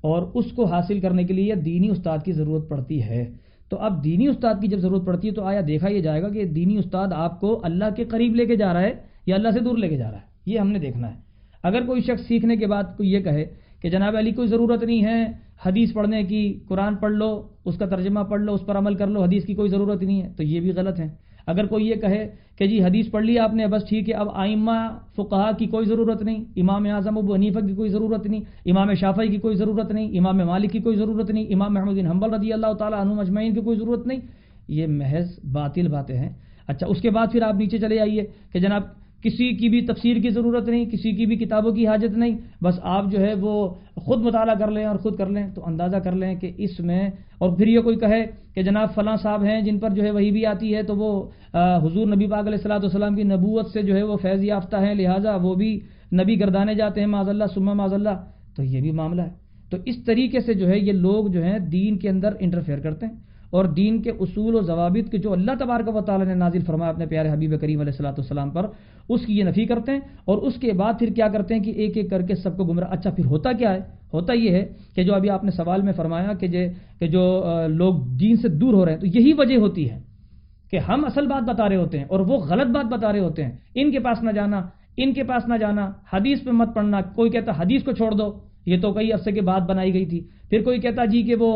اور 0.02 0.32
اس 0.34 0.52
کو 0.52 0.66
حاصل 0.66 1.00
کرنے 1.00 1.24
کے 1.24 1.34
لیے 1.34 1.56
دینی 1.56 1.90
استاد 1.90 2.18
کی 2.26 2.32
ضرورت 2.32 2.70
پڑتی 2.70 3.04
ہے، 3.04 3.26
تو 3.70 3.78
اب 3.78 4.04
دینی 4.04 4.28
استاد 4.28 4.54
کی 4.62 4.68
جب 4.68 4.78
ضرورت 4.78 5.06
پڑتی 5.06 5.28
ہے 5.28 5.34
تو 5.34 5.44
آیا 5.44 5.62
دیکھا 5.68 5.90
یہ 5.90 6.00
جائے 6.00 6.22
گا 6.22 6.30
کہ 6.30 6.46
دینی 6.46 6.78
استاد 6.78 7.08
آپ 7.16 7.40
کو 7.40 7.62
اللہ 7.64 7.86
کے 7.96 8.04
قریب 8.04 8.36
لے 8.36 8.46
کے 8.46 8.56
جا 8.56 8.74
رہا 8.74 8.82
ہے 8.82 8.94
یا 9.26 9.36
اللہ 9.36 9.50
سے 9.50 9.60
دور 9.60 9.78
لے 9.78 9.90
کے 9.90 9.98
جا 9.98 10.12
رہا 10.12 10.18
ہے۔ 10.18 10.26
یہ 10.46 10.60
ہم 10.60 10.72
نے 10.72 10.80
دیکھنا 10.80 11.08
ہے۔ 11.08 11.25
اگر 11.66 11.86
کوئی 11.86 12.02
شخص 12.02 12.28
سیکھنے 12.28 12.56
کے 12.56 12.68
بعد 12.68 12.84
کوئی 12.98 13.12
یہ 13.12 13.20
کہے 13.20 13.46
کہ 13.82 13.90
جناب 13.90 14.16
علی، 14.16 14.32
کوئی 14.32 14.48
ضرورت 14.48 14.84
نہیں 14.84 15.04
ہے 15.06 15.20
حدیث 15.66 15.94
پڑھنے 15.94 16.24
کی، 16.24 16.44
قرآن 16.68 16.96
پڑھ 16.96 17.14
لو، 17.14 17.30
اس 17.66 17.78
کا 17.78 17.86
ترجمہ 17.86 18.20
پڑھ 18.30 18.42
لو، 18.42 18.54
اس 18.54 18.66
پر 18.66 18.78
عمل 18.78 18.96
کر 18.96 19.08
لو، 19.08 19.24
حدیث 19.24 19.46
کی 19.46 19.54
کوئی 19.54 19.70
ضرورت 19.70 20.04
نہیں 20.04 20.22
ہے، 20.22 20.30
تو 20.38 20.44
یہ 20.44 20.60
بھی 20.60 20.72
غلط 20.72 21.00
ہے۔ 21.00 21.08
اگر 21.48 21.66
کوئی 21.66 21.88
یہ 21.88 21.96
کہے 21.96 22.28
کہ 22.58 22.68
جی 22.68 22.82
حدیث 22.84 23.10
پڑھ 23.12 23.26
لی 23.26 23.38
آپ 23.40 23.54
نے، 23.54 23.68
بس 23.68 23.84
ٹھیک 23.90 24.10
ہے، 24.10 24.14
اب 24.14 24.28
آئمہ 24.34 24.78
فقہا 25.16 25.52
کی 25.52 25.66
کوئی 25.66 25.86
ضرورت 25.86 26.22
نہیں، 26.22 26.44
امام 26.56 26.86
اعظم 26.86 27.18
ابو 27.18 27.36
حنیفہ 27.36 27.60
کی 27.60 27.74
کوئی 27.74 27.90
ضرورت 27.90 28.28
نہیں، 28.28 28.42
امام 28.66 28.94
شافعی 28.94 29.28
کی 29.28 29.38
کوئی 29.38 29.56
ضرورت 29.56 29.92
نہیں، 29.92 30.18
امام 30.20 30.38
مالک 30.38 30.72
کی 30.72 30.80
کوئی 30.80 30.96
ضرورت 30.98 31.32
نہیں، 31.32 31.46
امام 31.54 31.74
محمود 31.74 31.98
بن 31.98 32.08
حنبل 32.08 32.34
رضی 32.34 32.54
اللہ 32.54 32.74
تعالیٰ 32.74 33.00
عنہ 33.00 33.14
مجمعین 33.14 33.54
کی 33.54 33.62
کوئی 33.62 33.78
ضرورت 33.78 34.08
نہیں، 34.08 34.20
یہ 34.68 34.88
محض 34.88 35.40
باطل 35.52 35.88
باتیں 35.88 36.18
ہیں۔ 36.18 36.30
اچھا 36.68 36.88
اس 36.88 37.02
کے 37.02 37.10
بعد 37.10 37.28
پھر 37.32 37.42
آپ 37.42 37.56
نیچے 37.56 37.78
چلے 37.78 38.00
آئیے 38.00 38.24
کہ 38.54 38.60
جناب 38.60 38.84
کسی 39.24 39.50
کی 39.58 39.70
بھی 39.70 39.82
تفسیر 39.86 40.18
کی 40.22 40.30
ضرورت 40.30 40.68
نہیں، 40.70 40.86
کسی 40.86 41.12
کی 41.12 41.26
بھی 41.26 41.36
کتابوں 41.36 41.72
کی 41.72 41.88
حاجت 41.88 42.18
نہیں۔ 42.18 42.36
بس 42.62 42.80
آپ 42.84 43.12
جو 43.12 43.20
ہے 43.20 43.34
وہ 43.34 43.54
خود 43.98 44.22
مطالعہ 44.22 44.56
کر 44.56 44.72
لیں 44.72 44.86
اور 44.86 44.96
خود 44.96 45.18
کر 45.18 45.30
لیں، 45.30 45.48
تو 45.56 45.66
اندازہ 45.66 45.98
کر 45.98 46.16
لیں 46.16 46.34
کہ 46.36 46.52
اس 46.58 46.80
میں، 46.80 47.10
اور 47.38 47.56
پھر 47.58 47.68
یہ 47.68 47.80
کوئی 47.80 47.98
کہے 47.98 48.22
کہ 48.56 48.62
جناب 48.64 48.94
فلاں 48.96 49.16
صاحب 49.16 49.44
ہیں 49.44 49.60
جن 49.62 49.80
پر 49.80 49.90
جو 49.90 50.04
ہے 50.04 50.12
وہی 50.12 50.32
بھی 50.32 50.46
آتی 50.46 50.76
ہے، 50.76 50.84
تو 50.84 50.96
وہ 50.96 51.10
حضور 51.54 52.06
نبی 52.08 52.28
پاک 52.28 52.48
علیہ 52.48 52.60
السلاۃ 52.62 52.84
والسلام 52.84 53.16
کی 53.16 53.24
نبوت 53.24 53.68
سے 53.74 53.82
جو 53.82 53.96
ہے 53.96 54.04
وہ 54.04 54.18
فیض 54.22 54.44
یافتہ 54.44 54.78
ہیں، 54.78 54.94
لہٰذا 54.94 55.36
وہ 55.42 55.56
بھی 55.56 55.72
نبی 56.14 56.40
گردانے 56.40 56.74
جاتے 56.76 57.00
ہیں 57.00 57.08
معذ 57.08 57.30
اللہ 57.30 57.48
سما 57.54 57.74
معذ 57.74 57.94
اللہ 57.94 58.16
تو 58.56 58.64
یہ 58.64 58.82
بھی 58.82 58.92
معاملہ 58.92 59.22
ہے۔ 59.22 59.34
تو 59.72 59.78
اس 59.86 59.96
طریقے 60.06 60.40
سے 60.40 60.54
جو 60.54 60.68
ہے 60.68 60.78
یہ 60.80 60.92
لوگ 60.92 61.28
جو 61.28 61.44
ہیں 61.44 61.58
دین 61.72 61.98
کے 61.98 62.10
اندر 62.10 62.34
انٹرفیئر 62.40 62.80
کرتے 62.80 63.06
ہیں۔ 63.06 63.16
اور 63.52 63.66
دین 63.66 64.02
کے 64.02 64.12
اصول 64.20 64.56
و 64.56 64.62
ضوابط 64.62 65.12
کے 65.12 65.18
جو 65.18 65.32
اللہ 65.34 65.52
تبارک 65.60 65.96
و 65.96 66.02
تعالیٰ 66.02 66.28
نے 66.28 66.34
نازل 66.34 66.62
فرمایا 66.66 66.92
اپنے 66.92 67.06
پیارے 67.06 67.30
حبیب 67.30 67.60
کریم 67.62 67.80
علیہ 67.80 67.92
السلاۃ 67.92 68.18
والسلام 68.18 68.50
پر، 68.50 68.68
اس 69.10 69.26
کی 69.26 69.38
یہ 69.38 69.44
نفی 69.44 69.66
کرتے 69.66 69.92
ہیں 69.92 70.00
اور 70.26 70.38
اس 70.38 70.56
کے 70.56 70.72
بعد 70.72 70.94
پھر 71.00 71.10
کیا 71.16 71.28
کرتے 71.28 71.54
ہیں 71.54 71.64
کہ 71.64 71.72
ایک 71.72 71.98
ایک 71.98 72.10
کر 72.10 72.22
کے 72.22 72.36
سب 72.36 72.58
کو 72.58 72.64
گمراہ۔ 72.64 72.92
اچھا 72.92 73.10
پھر 73.10 73.26
ہوتا 73.26 73.52
کیا 73.52 73.74
ہے؟ 73.74 73.80
ہوتا 74.14 74.34
یہ 74.34 74.50
ہے 74.50 74.66
کہ 74.96 75.04
جو 75.04 75.16
ابھی 75.16 75.30
آپ 75.30 75.44
نے 75.44 75.52
سوال 75.52 75.82
میں 75.82 75.94
فرمایا 75.94 76.34
کہ 76.34 76.48
کہ 77.00 77.08
جو 77.08 77.24
لوگ 77.68 77.94
دین 78.20 78.36
سے 78.36 78.48
دور 78.48 78.74
ہو 78.74 78.86
رہے 78.86 78.94
ہیں، 78.94 79.00
تو 79.00 79.08
یہی 79.08 79.34
وجہ 79.34 79.58
ہوتی 79.58 79.90
ہے 79.90 80.00
کہ 80.72 80.78
ہم 80.80 81.06
اصل 81.06 81.28
بات 81.28 81.44
بتا 81.44 81.70
رہے 81.70 81.76
ہوتے 81.76 81.98
ہیں 81.98 82.06
اور 82.10 82.20
وہ 82.20 82.38
غلط 82.38 82.68
بات 82.68 82.86
بتا 82.86 83.12
رہے 83.12 83.20
ہوتے 83.20 83.44
ہیں۔ 83.44 83.52
ان 83.76 83.92
کے 83.92 84.00
پاس 84.00 84.24
نہ 84.24 84.32
جانا، 84.32 84.62
ان 84.98 85.14
کے 85.14 85.24
پاس 85.24 85.48
نہ 85.48 85.58
جانا، 85.60 85.90
حدیث 86.14 86.44
پہ 86.44 86.52
مت 86.52 86.74
پڑھنا، 86.76 87.02
کوئی 87.02 87.30
کہتا 87.30 87.52
حدیث 87.60 87.84
کو 87.84 87.92
چھوڑ 87.92 88.12
دو۔ 88.12 88.32
یہ 88.66 88.78
تو 88.82 88.92
کئی 88.94 89.12
عرصے 89.12 89.32
کے 89.32 89.42
بعد 89.42 89.62
بنائی 89.62 89.94
گئی 89.94 90.06
تھی۔ 90.06 90.20
پھر 90.50 90.62
کوئی 90.64 90.80
کہتا 90.80 91.06
جی 91.06 91.22
کہ 91.24 91.36
وہ 91.36 91.52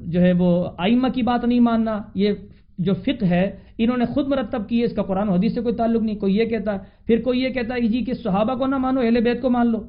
جو 0.00 0.20
ہے 0.20 0.32
وہ 0.32 0.50
آئمہ 0.78 1.08
کی 1.08 1.22
بات 1.22 1.44
نہیں 1.44 1.60
ماننا، 1.60 1.98
یہ 2.14 2.32
جو 2.78 2.94
فقہ 2.94 3.24
ہے، 3.24 3.44
انہوں 3.78 3.96
نے 3.96 4.04
خود 4.04 4.28
مرتب 4.28 4.68
کی 4.68 4.80
ہے، 4.80 4.84
اس 4.84 4.92
کا 4.92 5.02
قرآن 5.02 5.28
و 5.28 5.32
حدیث 5.32 5.54
سے 5.54 5.60
کوئی 5.60 5.74
تعلق 5.74 6.02
نہیں، 6.02 6.16
کوئی 6.16 6.36
یہ 6.36 6.44
کہتا 6.44 6.72
ہے 6.72 6.78
پھر 7.06 7.20
کوئی 7.20 7.40
یہ 7.40 7.48
کہتا 7.48 7.74
ہے 7.74 7.80
جی 7.80 8.00
کہ 8.04 8.12
صحابہ 8.12 8.54
کو 8.54 8.66
نہ 8.66 8.78
مانو، 8.78 9.00
اہل 9.00 9.20
بیت 9.20 9.42
کو 9.42 9.50
مان 9.50 9.66
لو۔ 9.66 9.80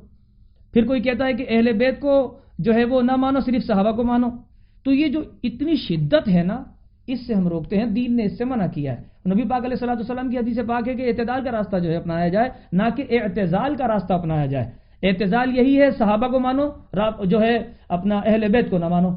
پھر 0.74 0.86
کوئی 0.86 1.02
کہتا 1.02 1.26
ہے 1.26 1.34
کہ 1.34 1.46
اہل 1.50 1.72
بیت 1.72 2.00
کو 2.00 2.14
جو 2.60 2.74
ہے 2.74 2.84
وہ 2.84 3.02
نہ 3.02 3.16
مانو، 3.16 3.40
صرف 3.40 3.66
صحابہ 3.68 3.92
کو 3.92 4.04
مانو۔ 4.04 4.30
تو 4.84 4.94
یہ 4.94 5.08
جو 5.08 5.22
اتنی 5.44 5.76
شدت 5.76 6.28
ہے 6.28 6.44
نا، 6.44 6.64
اس 7.08 7.20
سے 7.28 7.34
ہم 7.34 7.48
روکتے 7.48 7.78
ہیں، 7.78 7.86
دین 7.86 8.16
نے 8.16 8.24
اس 8.24 8.38
سے 8.38 8.46
منع 8.46 8.68
کیا 8.74 8.92
ہے۔ 8.94 9.30
نبی 9.30 9.44
پاک 9.50 9.66
علیہ 9.66 9.76
صلاح 9.76 9.96
السلام 9.96 10.30
کی 10.30 10.38
حدیث 10.38 10.60
پاک 10.68 10.88
ہے 10.88 10.94
کہ 10.94 11.10
اعتدال 11.10 11.44
کا 11.44 11.52
راستہ 11.52 11.78
جو 11.78 11.90
ہے 11.90 11.96
اپنایا 11.96 12.28
جائے، 12.28 12.50
نہ 12.72 12.84
کہ 12.96 13.04
اعتزال 13.10 13.76
کا 13.76 13.88
راستہ 13.88 14.14
اپنایا 14.14 14.46
جائے۔ 14.46 14.81
اعتزال 15.04 15.58
یہی 15.58 15.82
ہے، 15.82 15.92
صحابہ 15.92 16.28
کو 16.28 16.40
مانو 16.40 16.70
جو 17.26 17.42
ہے 17.42 17.58
اپنا 17.90 18.22
اہل 18.26 18.48
بیت 18.48 18.70
کو 18.70 18.78
نہ 18.78 18.88
مانو۔ 18.88 19.10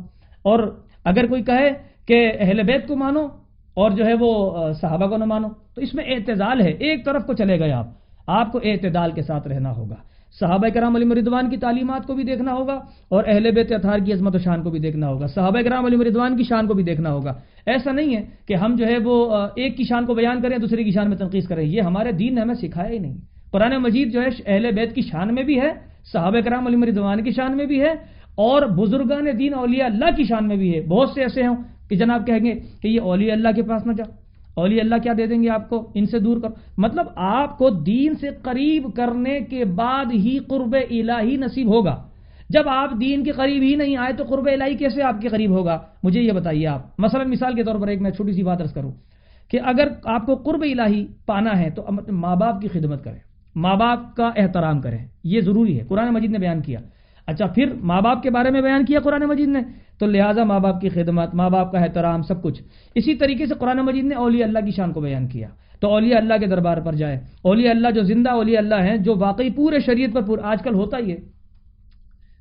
اور 0.42 0.80
اگر 1.04 1.26
کوئی 1.26 1.42
کہے 1.42 1.70
کہ 2.06 2.32
اہل 2.38 2.62
بیت 2.62 2.88
کو 2.88 2.96
مانو 2.96 3.26
اور 3.74 3.90
جو 3.90 4.06
ہے 4.06 4.14
وہ 4.20 4.58
صحابہ 4.72 5.06
کو 5.06 5.16
نہ 5.16 5.24
مانو، 5.24 5.48
تو 5.74 5.80
اس 5.80 5.94
میں 5.94 6.04
اعتزال 6.04 6.60
ہے۔ 6.60 6.70
ایک 6.70 7.04
طرف 7.04 7.26
کو 7.26 7.32
چلے 7.32 7.58
گئے 7.58 7.72
آپ 7.72 7.86
آپ 8.26 8.52
کو 8.52 8.60
اعتدال 8.64 9.12
کے 9.12 9.22
ساتھ 9.22 9.48
رہنا 9.48 9.70
ہوگا۔ 9.76 9.94
صحابہ 10.40 10.68
کرام 10.74 10.96
علی 10.96 11.04
مردوان 11.04 11.50
کی 11.50 11.56
تعلیمات 11.56 12.06
کو 12.06 12.14
بھی 12.14 12.24
دیکھنا 12.24 12.52
ہوگا 12.54 12.74
اور 13.08 13.24
اہل 13.26 13.50
بیت 13.50 13.72
اتھار 13.72 13.98
کی 13.98 14.12
عظمت 14.12 14.34
و 14.34 14.38
شان 14.38 14.62
کو 14.62 14.70
بھی 14.70 14.78
دیکھنا 14.78 15.08
ہوگا۔ 15.08 15.26
صحابہ 15.26 15.60
کرام 15.60 15.84
علی 15.84 15.96
مردوان 15.96 16.36
کی 16.36 16.42
شان 16.42 16.66
کو 16.66 16.74
بھی 16.74 16.84
دیکھنا 16.84 17.12
ہوگا۔ 17.12 17.32
ایسا 17.66 17.92
نہیں 17.92 18.16
ہے 18.16 18.22
کہ 18.48 18.54
ہم 18.54 18.74
جو 18.76 18.86
ہے 18.86 18.98
وہ 19.04 19.36
ایک 19.56 19.76
کی 19.76 19.84
شان 19.84 20.06
کو 20.06 20.14
بیان 20.14 20.42
کریں، 20.42 20.58
دوسرے 20.58 20.84
کی 20.84 20.90
شان 20.90 21.08
میں 21.08 21.16
تنقید 21.16 21.44
کریں۔ 21.44 21.64
یہ 21.64 21.80
ہمارے 21.80 22.12
دین 22.12 22.34
نے 22.34 22.40
ہمیں 22.40 22.54
سکھایا 22.54 22.90
ہی 22.90 22.98
نہیں۔ 22.98 23.33
قرآن 23.54 23.76
مجید 23.76 24.12
جو 24.12 24.20
ہے، 24.22 24.28
اہل 24.46 24.70
بیت 24.74 24.94
کی 24.94 25.02
شان 25.02 25.34
میں 25.34 25.42
بھی 25.42 25.60
ہے، 25.60 25.70
صحابہ 26.12 26.40
کرام 26.40 26.66
علی 26.66 26.76
مردوان 26.76 27.22
کی 27.22 27.30
شان 27.30 27.56
میں 27.56 27.66
بھی 27.66 27.80
ہے، 27.80 27.92
اور 28.34 28.62
بزرگان 28.62 29.26
دین 29.38 29.54
اولیاء 29.54 29.86
اللہ 29.86 30.10
کی 30.16 30.24
شان 30.24 30.48
میں 30.48 30.56
بھی 30.56 30.74
ہے۔ 30.74 30.80
بہت 30.80 31.08
سے 31.14 31.22
ایسے 31.22 31.46
ہوں 31.46 31.56
کہ 31.88 31.96
جناب 31.96 32.26
کہیں 32.26 32.44
گے 32.44 32.52
کہ 32.82 32.88
یہ 32.88 33.00
اولیاء 33.00 33.34
اللہ 33.34 33.48
کے 33.56 33.62
پاس 33.62 33.86
نہ 33.86 33.92
جاؤ۔ 33.92 34.10
اولیاء 34.54 34.82
اللہ 34.82 34.94
کیا 35.02 35.12
دے 35.18 35.26
دیں 35.26 35.42
گے 35.42 35.48
آپ 35.48 35.68
کو؟ 35.68 35.90
ان 35.94 36.06
سے 36.06 36.18
دور 36.18 36.40
کر 36.40 36.48
مطلب 36.78 37.06
آپ 37.16 37.58
کو 37.58 37.70
دین 37.70 38.14
سے 38.14 38.28
قریب 38.42 38.82
کرنے 38.96 39.40
کے 39.40 39.64
بعد 39.64 40.12
ہی 40.14 40.38
قرب 40.38 40.76
الہی 40.90 41.36
نصیب 41.36 41.68
ہوگا۔ 41.74 41.96
جب 42.50 42.68
آپ 42.68 42.90
دین 43.00 43.24
کے 43.24 43.32
قریب 43.32 43.62
ہی 43.62 43.74
نہیں 43.76 43.96
آئے 43.96 44.12
تو 44.12 44.24
قرب 44.24 44.46
الہی 44.52 44.76
کیسے 44.76 45.02
آپ 45.02 45.20
کے 45.20 45.28
قریب 45.28 45.50
ہوگا؟ 45.50 45.78
مجھے 46.02 46.20
یہ 46.20 46.32
بتائیے 46.32 46.66
آپ۔ 46.66 46.82
مثلا 46.98 47.24
مثال 47.24 47.54
کے 47.54 47.62
طور 47.62 47.80
پر 47.80 47.88
ایک 47.88 48.00
میں 48.00 48.10
چھوٹی 48.10 48.32
سی 48.32 48.42
بات 48.42 48.60
رس 48.62 48.72
کروں 48.72 48.92
کہ 49.50 49.58
اگر 49.64 49.88
آپ 50.04 50.26
کو 50.26 50.34
قرب 50.34 50.62
الہی 50.62 51.06
پانا 51.26 51.58
ہے 51.60 51.70
تو 51.70 51.82
ماں 52.12 52.36
باپ 52.36 52.60
کی 52.60 52.68
خدمت 52.68 53.04
کریں۔ 53.04 53.33
ماں 53.54 53.76
باپ 53.76 54.16
کا 54.16 54.30
احترام 54.36 54.80
کریں۔ 54.80 54.98
یہ 55.24 55.40
ضروری 55.40 55.80
ہے۔ 55.80 55.84
قرآن 55.84 56.14
مجید 56.14 56.30
نے 56.30 56.38
بیان 56.38 56.62
کیا۔ 56.62 56.80
اچھا 57.26 57.46
پھر 57.46 57.72
ماں 57.74 58.00
باپ 58.00 58.22
کے 58.22 58.30
بارے 58.30 58.50
میں 58.50 58.60
بیان 58.60 58.84
کیا 58.84 59.00
قرآن 59.00 59.22
مجید 59.22 59.48
نے؟ 59.48 59.60
تو 59.98 60.06
لہٰذا 60.06 60.44
ماں 60.44 60.60
باپ 60.60 60.80
کی 60.80 60.88
خدمت، 60.88 61.34
ماں 61.34 61.50
باپ 61.50 61.72
کا 61.72 61.78
احترام، 61.78 62.22
سب 62.22 62.42
کچھ۔ 62.42 62.62
اسی 62.94 63.14
طریقے 63.14 63.46
سے 63.46 63.54
قرآن 63.54 63.76
مجید 63.76 64.04
نے 64.04 64.14
اولیاء 64.14 64.46
اللہ 64.46 64.58
کی 64.58 64.70
شان 64.70 64.92
کو 64.92 65.00
بیان 65.00 65.28
کیا۔ 65.28 65.48
تو 65.80 65.90
اولیاء 65.90 66.18
اللہ 66.18 66.34
کے 66.40 66.46
دربار 66.46 66.76
پر 66.76 66.92
جائے 66.92 67.20
اولیاء 67.42 67.70
اللہ 67.70 67.90
جو 67.90 68.02
زندہ، 68.02 68.30
اولیاء 68.30 68.58
اللہ 68.58 68.74
ہیں، 68.74 68.96
جو 68.96 69.14
واقعی 69.16 69.50
پورے 69.50 69.78
شریعت 69.86 70.14
پر 70.14 70.22
پورا 70.22 70.50
آج 70.50 70.62
کل 70.62 70.74
ہوتا 70.74 70.98
ہی 70.98 71.12
ہے 71.12 71.16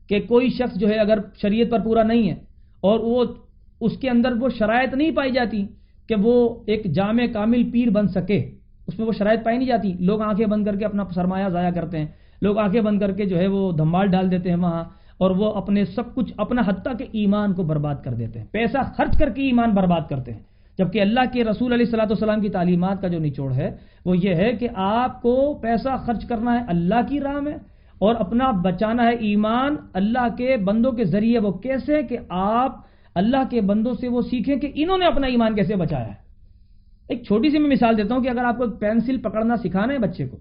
کہ 0.10 0.20
کوئی 0.20 0.50
شخص 0.50 0.78
جو 0.78 0.90
ہے 0.90 0.96
اگر 0.96 1.20
شریعت 1.42 1.72
پر 1.72 1.80
پورا 1.80 2.04
نہیں 2.04 2.30
ہے 2.30 2.36
اور 2.82 3.00
وہ 3.00 3.26
اس 3.82 3.98
کے 3.98 4.10
اندر 4.10 4.32
وہ 4.42 4.50
شرائط 4.50 4.94
نہیں 4.94 5.12
پائی 5.12 5.32
جاتی 5.32 5.68
کہ 6.08 6.16
وہ 6.16 6.64
ایک 6.68 6.92
جامع 6.94 7.26
کامل 7.34 7.72
پیر 7.72 7.90
بن 7.90 8.08
سکے 8.08 8.52
اس 8.88 9.00
میں 9.00 9.08
وہ 9.08 9.12
شرائط 9.12 9.44
پائی 9.44 9.58
نہیں 9.58 9.68
جاتی۔ 9.68 9.94
لوگ 10.00 10.22
آنکھیں 10.22 10.46
بند 10.46 10.66
کر 10.66 10.76
کے 10.76 10.86
اپنا 10.86 11.04
سرمایہ 11.16 11.50
ضائع 11.50 11.70
کرتے 11.70 12.00
ہیں۔ 12.00 12.08
لوگ 12.42 12.58
آنکھیں 12.58 12.82
بند 12.82 13.00
کر 13.00 13.12
کے 13.12 13.26
جو 13.26 13.40
ہے 13.40 13.48
وہ 13.48 13.72
دھمال 13.72 14.08
ڈال 14.08 14.32
دیتے 14.32 14.50
ہیں 14.50 14.58
وہاں 14.58 14.84
اور 15.18 15.32
وہ 15.32 15.54
اپنے 15.54 15.86
سب 15.86 16.16
کچھ 16.16 16.34
اپنا 16.38 16.62
حتیٰ 16.68 16.98
کے 16.98 17.06
ایمان 17.12 17.54
کو 17.54 17.64
برباد 17.64 17.96
کر 18.04 18.14
دیتے 18.14 18.40
ہیں۔ 18.40 18.46
پیسہ 18.52 18.78
خرچ 18.98 19.18
کر 19.18 19.30
کے 19.30 19.42
ایمان 19.42 19.70
برباد 19.70 20.10
کرتے 20.10 20.34
ہیں۔ 20.34 20.40
جبکہ 20.78 21.02
اللہ 21.02 21.20
کے 21.34 21.44
رسول 21.44 21.74
علیہ 21.74 21.86
السلاۃ 21.86 22.06
والسلام 22.06 22.42
کی 22.42 22.50
تعلیمات 22.50 23.02
کا 23.02 23.08
جو 23.08 23.20
نچوڑ 23.20 23.54
ہے، 23.54 23.76
وہ 24.06 24.18
یہ 24.18 24.36
ہے 24.36 24.54
کہ 24.54 24.68
آپ 24.76 25.22
کو 25.22 25.60
پیسہ 25.62 25.90
خرچ 26.06 26.26
کرنا 26.26 26.54
ہے، 26.54 26.66
اللہ 26.68 27.02
کی 27.10 27.20
راہ 27.20 27.40
میں 27.40 27.56
اور 28.00 28.16
اپنا 28.16 28.52
بچانا 28.52 29.04
ہے 29.04 29.14
ایمان۔ 29.14 29.76
اللہ 29.94 30.36
کے 30.38 30.58
بندوں 30.58 30.92
کے 30.92 31.04
ذریعے 31.04 31.40
وہ 31.40 31.52
کیسے 31.52 32.04
کہ 32.04 32.18
آپ 32.30 32.76
اللہ 33.16 33.44
کے 33.50 33.62
بندوں 33.62 33.94
سے 33.94 34.08
وہ 34.08 34.22
سیکھیں 34.22 34.56
کہ 34.56 34.72
انہوں 34.76 34.98
نے 34.98 35.06
اپنا 35.06 35.28
ایمان 35.28 35.56
کیسے 35.56 35.76
بچایا 35.76 36.08
ہے۔ 36.08 36.23
ایک 37.14 37.24
چھوٹی 37.24 37.50
سی 37.50 37.60
میں 37.60 37.70
مثال 37.70 37.98
دیتا 37.98 38.16
ہوں 38.16 38.24
کہ 38.24 38.30
اگر 38.30 38.46
آپ 38.46 38.58
کو 38.58 38.68
پینسل 38.68 39.18
پکڑنا 39.18 39.56
سکھانا 39.58 39.94
ہے 39.94 40.00
بچے 40.00 40.28
کو 40.28 40.38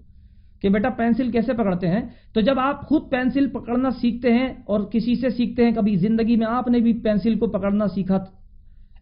کہ 0.61 0.69
بیٹا 0.69 0.89
پینسل 0.89 1.31
کیسے 1.31 1.53
پکڑتے 1.53 1.87
ہیں، 1.87 2.01
تو 2.33 2.41
جب 2.41 2.59
آپ 2.59 2.81
خود 2.81 3.09
پینسل 3.11 3.49
پکڑنا 3.49 3.89
سیکھتے 3.91 4.33
ہیں 4.33 4.47
اور 4.65 4.79
کسی 4.79 5.15
سے 5.15 5.29
سیکھتے 5.29 5.65
ہیں، 5.65 5.71
کبھی 5.71 5.95
زندگی 5.95 6.35
میں 6.35 6.47
آپ 6.49 6.67
نے 6.67 6.79
بھی 6.79 6.93
پینسل 6.93 7.39
کو 7.39 7.47
پکڑنا 7.47 7.87
سیکھا 7.87 8.17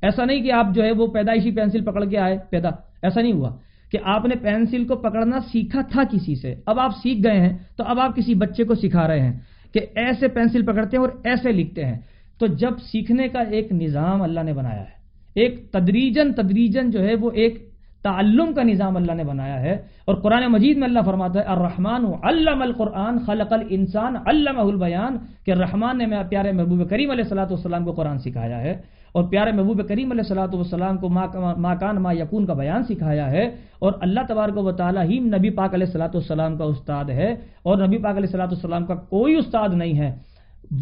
ایسا 0.02 0.26
نہیں 0.26 0.42
کہ 0.42 0.52
آپ 0.52 0.68
جو 0.76 0.84
ہے 0.84 0.92
وہ 0.92 1.08
پیدائشی 1.08 1.52
پینسل 1.52 1.84
پکڑ 1.84 2.06
کے 2.06 2.18
آئے، 2.18 2.38
پیدا۔ 2.50 2.70
ایسا 3.02 3.22
نہیں 3.22 3.34
ہوا 3.34 3.56
کہ 3.92 3.98
آپ 4.04 4.26
نے 4.26 4.36
پینسل 4.36 4.86
کو 4.86 4.96
پکڑنا 4.96 5.40
سیکھا 5.40 5.82
تھا 5.82 6.04
کسی 6.04 6.36
سے۔ 6.36 6.56
اب 6.66 6.80
آپ 6.80 6.92
سیکھ 7.04 7.20
گئے 7.24 7.40
ہیں، 7.40 7.58
تو 7.78 7.84
اب 7.84 8.00
آپ 8.00 8.16
کسی 8.16 8.34
بچے 8.34 8.64
کو 8.64 8.76
سکھا 8.76 9.08
رہے 9.08 9.20
ہیں 9.20 9.40
کہ 9.74 9.80
ایسے 9.96 10.28
پینسل 10.28 10.66
پکڑتے 10.66 10.98
ہیں 10.98 11.04
اور 11.04 11.12
ایسے 11.24 11.52
لکھتے 11.52 11.86
ہیں۔ 11.86 12.00
تو 12.40 12.48
جب 12.48 12.80
سیکھنے 12.80 13.28
کا 13.28 13.40
ایک 13.40 13.72
نظام 13.72 14.22
اللہ 14.22 14.44
نے 14.44 14.54
بنایا 14.54 14.82
ہے 14.82 15.01
ایک 15.36 15.72
تدریجن 15.72 16.34
تدریجن 16.34 16.90
جو 16.92 17.04
ہے 17.04 17.16
وہ 17.16 17.32
ایک 17.34 17.60
تعلم 18.04 18.54
کا 18.54 18.64
نظام 18.64 18.96
اللہ 18.98 19.14
نے 19.14 19.24
بنایا 19.24 19.60
ہے 19.62 19.74
اور 20.06 20.16
قرآن 20.22 20.46
مجید 20.52 20.78
میں 20.78 20.88
اللہ 20.88 21.00
فرماتا 21.06 21.40
ہے، 21.40 21.46
الرحمن 21.46 22.06
علم 22.24 22.62
القرآن، 22.62 23.18
خلق 23.26 23.54
الانسان 23.54 24.16
علم 24.26 24.60
البیان، 24.60 25.18
کہ 25.46 25.52
رحمان 25.54 25.98
نے 25.98 26.06
میں 26.06 26.24
پیارے 26.30 26.52
محبوب 26.52 26.90
کریم 26.90 27.12
علیہ 27.12 27.24
السلاۃ 27.24 27.52
والسلام 27.52 27.84
کو 27.86 27.92
قرآن 27.92 28.18
سکھایا 28.20 28.62
ہے 28.62 28.74
اور 29.14 29.24
پیارے 29.30 29.52
محبوب 29.52 29.82
کریم 29.88 30.12
علیہ 30.12 30.24
السلاۃ 30.24 30.54
والسلام 30.54 30.98
کو 30.98 31.10
ماکان 31.10 32.02
ما 32.02 32.12
یقون 32.14 32.46
کا 32.46 32.54
بیان 32.54 32.84
سکھایا 32.90 33.30
ہے 33.32 33.46
اور 33.80 33.94
اللہ 34.02 34.22
تبارک 34.30 34.58
و 34.58 34.72
تعالیٰ 34.82 35.04
ہی 35.10 35.20
نبی 35.28 35.50
پاک 35.60 35.74
علیہ 35.74 35.88
السلاۃ 35.88 36.14
والسلام 36.14 36.58
کا 36.58 36.66
استاد 36.74 37.10
ہے 37.20 37.30
اور 37.64 37.78
نبی 37.86 37.98
پاک 37.98 38.16
علیہ 38.18 38.30
السلاۃ 38.30 38.52
والسلام 38.52 38.86
کا 38.86 38.96
کوئی 39.14 39.36
استاد 39.36 39.70
نہیں 39.74 39.98
ہے۔ 40.00 40.12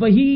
وہی 0.01 0.29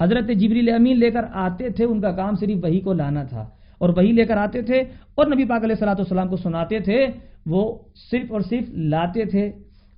حضرت 0.00 0.30
جبریل 0.40 0.68
امین 0.74 0.98
لے 0.98 1.10
کر 1.10 1.24
آتے 1.44 1.68
تھے، 1.70 1.84
ان 1.84 2.00
کا 2.00 2.10
کام 2.12 2.34
صرف 2.40 2.64
وہی 2.64 2.80
کو 2.80 2.92
لانا 2.92 3.22
تھا۔ 3.24 3.44
اور 3.78 3.88
وہی 3.88 4.12
لے 4.12 4.24
کر 4.24 4.36
آتے 4.36 4.62
تھے 4.62 4.78
اور 5.14 5.26
نبی 5.26 5.44
پاک 5.44 5.64
علیہ 5.64 5.74
السلاۃ 5.74 5.98
والسلام 5.98 6.28
کو 6.28 6.36
سناتے 6.36 6.78
تھے، 6.78 7.06
وہ 7.46 7.78
صرف 8.10 8.32
اور 8.32 8.40
صرف 8.40 8.64
لاتے 8.68 9.24
تھے 9.24 9.46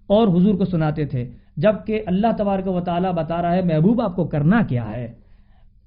اور 0.07 0.29
حضور 0.29 0.55
کو 0.55 0.65
سناتے 0.65 1.05
تھے۔ 1.05 1.25
جبکہ 1.57 2.03
اللہ 2.07 2.27
تبارک 2.39 2.69
و 2.69 2.81
تعالیٰ 2.81 3.13
بتا 3.13 3.43
رہا 3.43 3.55
ہے، 3.55 3.63
محبوب 3.63 4.01
آپ 4.03 4.17
کو 4.17 4.25
کرنا 4.25 4.63
کیا 4.63 4.91
ہے؟ 4.91 5.13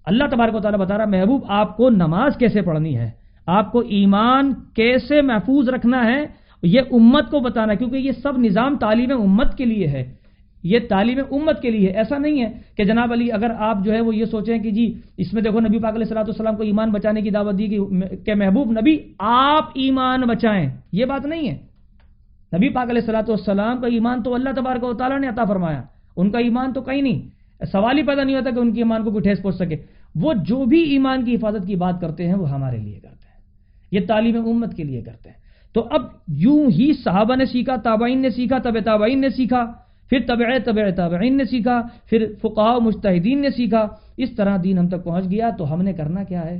اللہ 0.05 0.23
تبارک 0.31 0.55
و 0.55 0.59
تعالیٰ 0.59 0.79
بتا 0.79 0.97
رہا 0.97 1.05
ہے، 1.05 1.09
محبوب 1.09 1.45
آپ 1.49 1.77
کو 1.77 1.89
نماز 1.89 2.37
کیسے 2.37 2.61
پڑھنی 2.61 2.97
ہے؟ 2.97 3.11
آپ 3.47 3.71
کو 3.71 3.79
ایمان 3.79 4.53
کیسے 4.53 5.21
محفوظ 5.21 5.69
رکھنا 5.69 6.05
ہے؟ 6.05 6.25
یہ 6.63 6.81
امت 6.91 7.31
کو 7.31 7.39
بتانا 7.39 7.71
ہے، 7.71 7.77
کیونکہ 7.77 7.97
یہ 7.97 8.11
سب 8.11 8.37
نظام 8.37 8.77
تعلیم 8.77 9.11
امت 9.11 9.57
کے 9.57 9.65
لیے 9.65 9.87
ہے۔ 9.87 10.20
یہ 10.63 10.79
تعلیم 10.89 11.19
امت 11.31 11.61
کے 11.61 11.71
لیے 11.71 11.87
ایسا 11.87 12.17
نہیں 12.17 12.41
ہے 12.41 12.51
کہ 12.77 12.83
جناب 12.83 13.11
علی، 13.11 13.31
اگر 13.31 13.51
آپ 13.57 13.77
جو 13.83 13.93
ہے 13.93 14.01
وہ 14.01 14.15
یہ 14.15 14.25
سوچیں 14.25 14.59
کہ 14.59 14.71
جی 14.71 14.93
اس 15.17 15.33
میں 15.33 15.41
دیکھو 15.41 15.59
نبی 15.59 15.79
پاک 15.79 15.91
علیہ 15.91 16.03
السلاۃ 16.03 16.23
والسلام 16.23 16.55
کو 16.55 16.63
ایمان 16.63 16.91
بچانے 16.91 17.21
کی 17.21 17.29
دعوت 17.29 17.57
دی 17.57 17.77
کہ 18.25 18.35
محبوب 18.35 18.71
نبی، 18.71 18.97
آپ 19.19 19.69
ایمان 19.75 20.21
بچائیں۔ 20.21 20.69
یہ 20.91 21.05
بات 21.05 21.25
نہیں 21.25 21.49
ہے۔ 21.49 21.57
نبی 22.57 22.69
پاک 22.69 22.89
علیہ 22.89 23.01
السلاۃ 23.01 23.23
والسلام 23.27 23.81
کا 23.81 23.87
ایمان 23.87 24.23
تو 24.23 24.33
اللہ 24.33 24.49
تبارک 24.55 24.83
و 24.83 24.93
تعالیٰ 24.93 25.19
نے 25.19 25.27
عطا 25.27 25.43
فرمایا۔ 25.43 25.81
ان 26.17 26.31
کا 26.31 26.39
ایمان 26.39 26.73
تو 26.73 26.81
کہیں 26.81 27.01
نہیں۔ 27.01 27.41
سوال 27.65 27.97
ہی 27.97 28.03
پیدا 28.03 28.23
نہیں 28.23 28.35
ہوتا 28.35 28.49
کہ 28.49 28.59
ان 28.59 28.73
کے 28.73 28.79
ایمان 28.81 29.03
کو 29.03 29.11
کوئی 29.11 29.21
ٹھیس 29.21 29.41
پہنچ 29.41 29.55
سکے۔ 29.55 29.75
وہ 30.15 30.33
جو 30.33 30.65
بھی 30.65 30.83
ایمان 30.83 31.25
کی 31.25 31.35
حفاظت 31.35 31.67
کی 31.67 31.75
بات 31.75 32.01
کرتے 32.01 32.27
ہیں، 32.27 32.33
وہ 32.33 32.49
ہمارے 32.49 32.77
لیے 32.77 32.99
کرتے 32.99 33.15
ہیں۔ 33.15 33.41
یہ 33.91 34.07
تعلیم 34.07 34.47
امت 34.47 34.75
کے 34.77 34.83
لیے 34.83 35.01
کرتے 35.01 35.29
ہیں۔ 35.29 35.37
تو 35.73 35.87
اب 35.91 36.01
یوں 36.27 36.65
ہی 36.65 36.93
صحابہ 36.93 37.35
نے 37.35 37.45
سیکھا، 37.45 37.75
تابعین 37.75 38.21
نے 38.21 38.29
سیکھا 38.29 38.57
طب 38.57 38.79
تابعین 38.85 39.21
نے 39.21 39.29
سیکھا۔ 39.29 39.71
پھر 40.11 40.19
طبع 40.27 40.57
طبع 40.65 40.89
تابعین 40.95 41.37
نے 41.37 41.43
سیکھا، 41.43 41.81
پھر 42.09 42.33
فقہ 42.41 42.79
مشتحدین 42.81 43.41
نے 43.41 43.49
سیکھا۔ 43.49 43.87
اس 44.17 44.35
طرح 44.35 44.57
دین 44.63 44.77
ہم 44.77 44.87
تک 44.87 45.03
پہنچ 45.03 45.25
گیا 45.31 45.49
تو 45.57 45.73
ہم 45.73 45.81
نے 45.81 45.93
کرنا 45.93 46.23
کیا 46.23 46.45
ہے؟ 46.45 46.59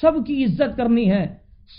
سب 0.00 0.26
کی 0.26 0.44
عزت 0.44 0.76
کرنی 0.76 1.10
ہے، 1.10 1.26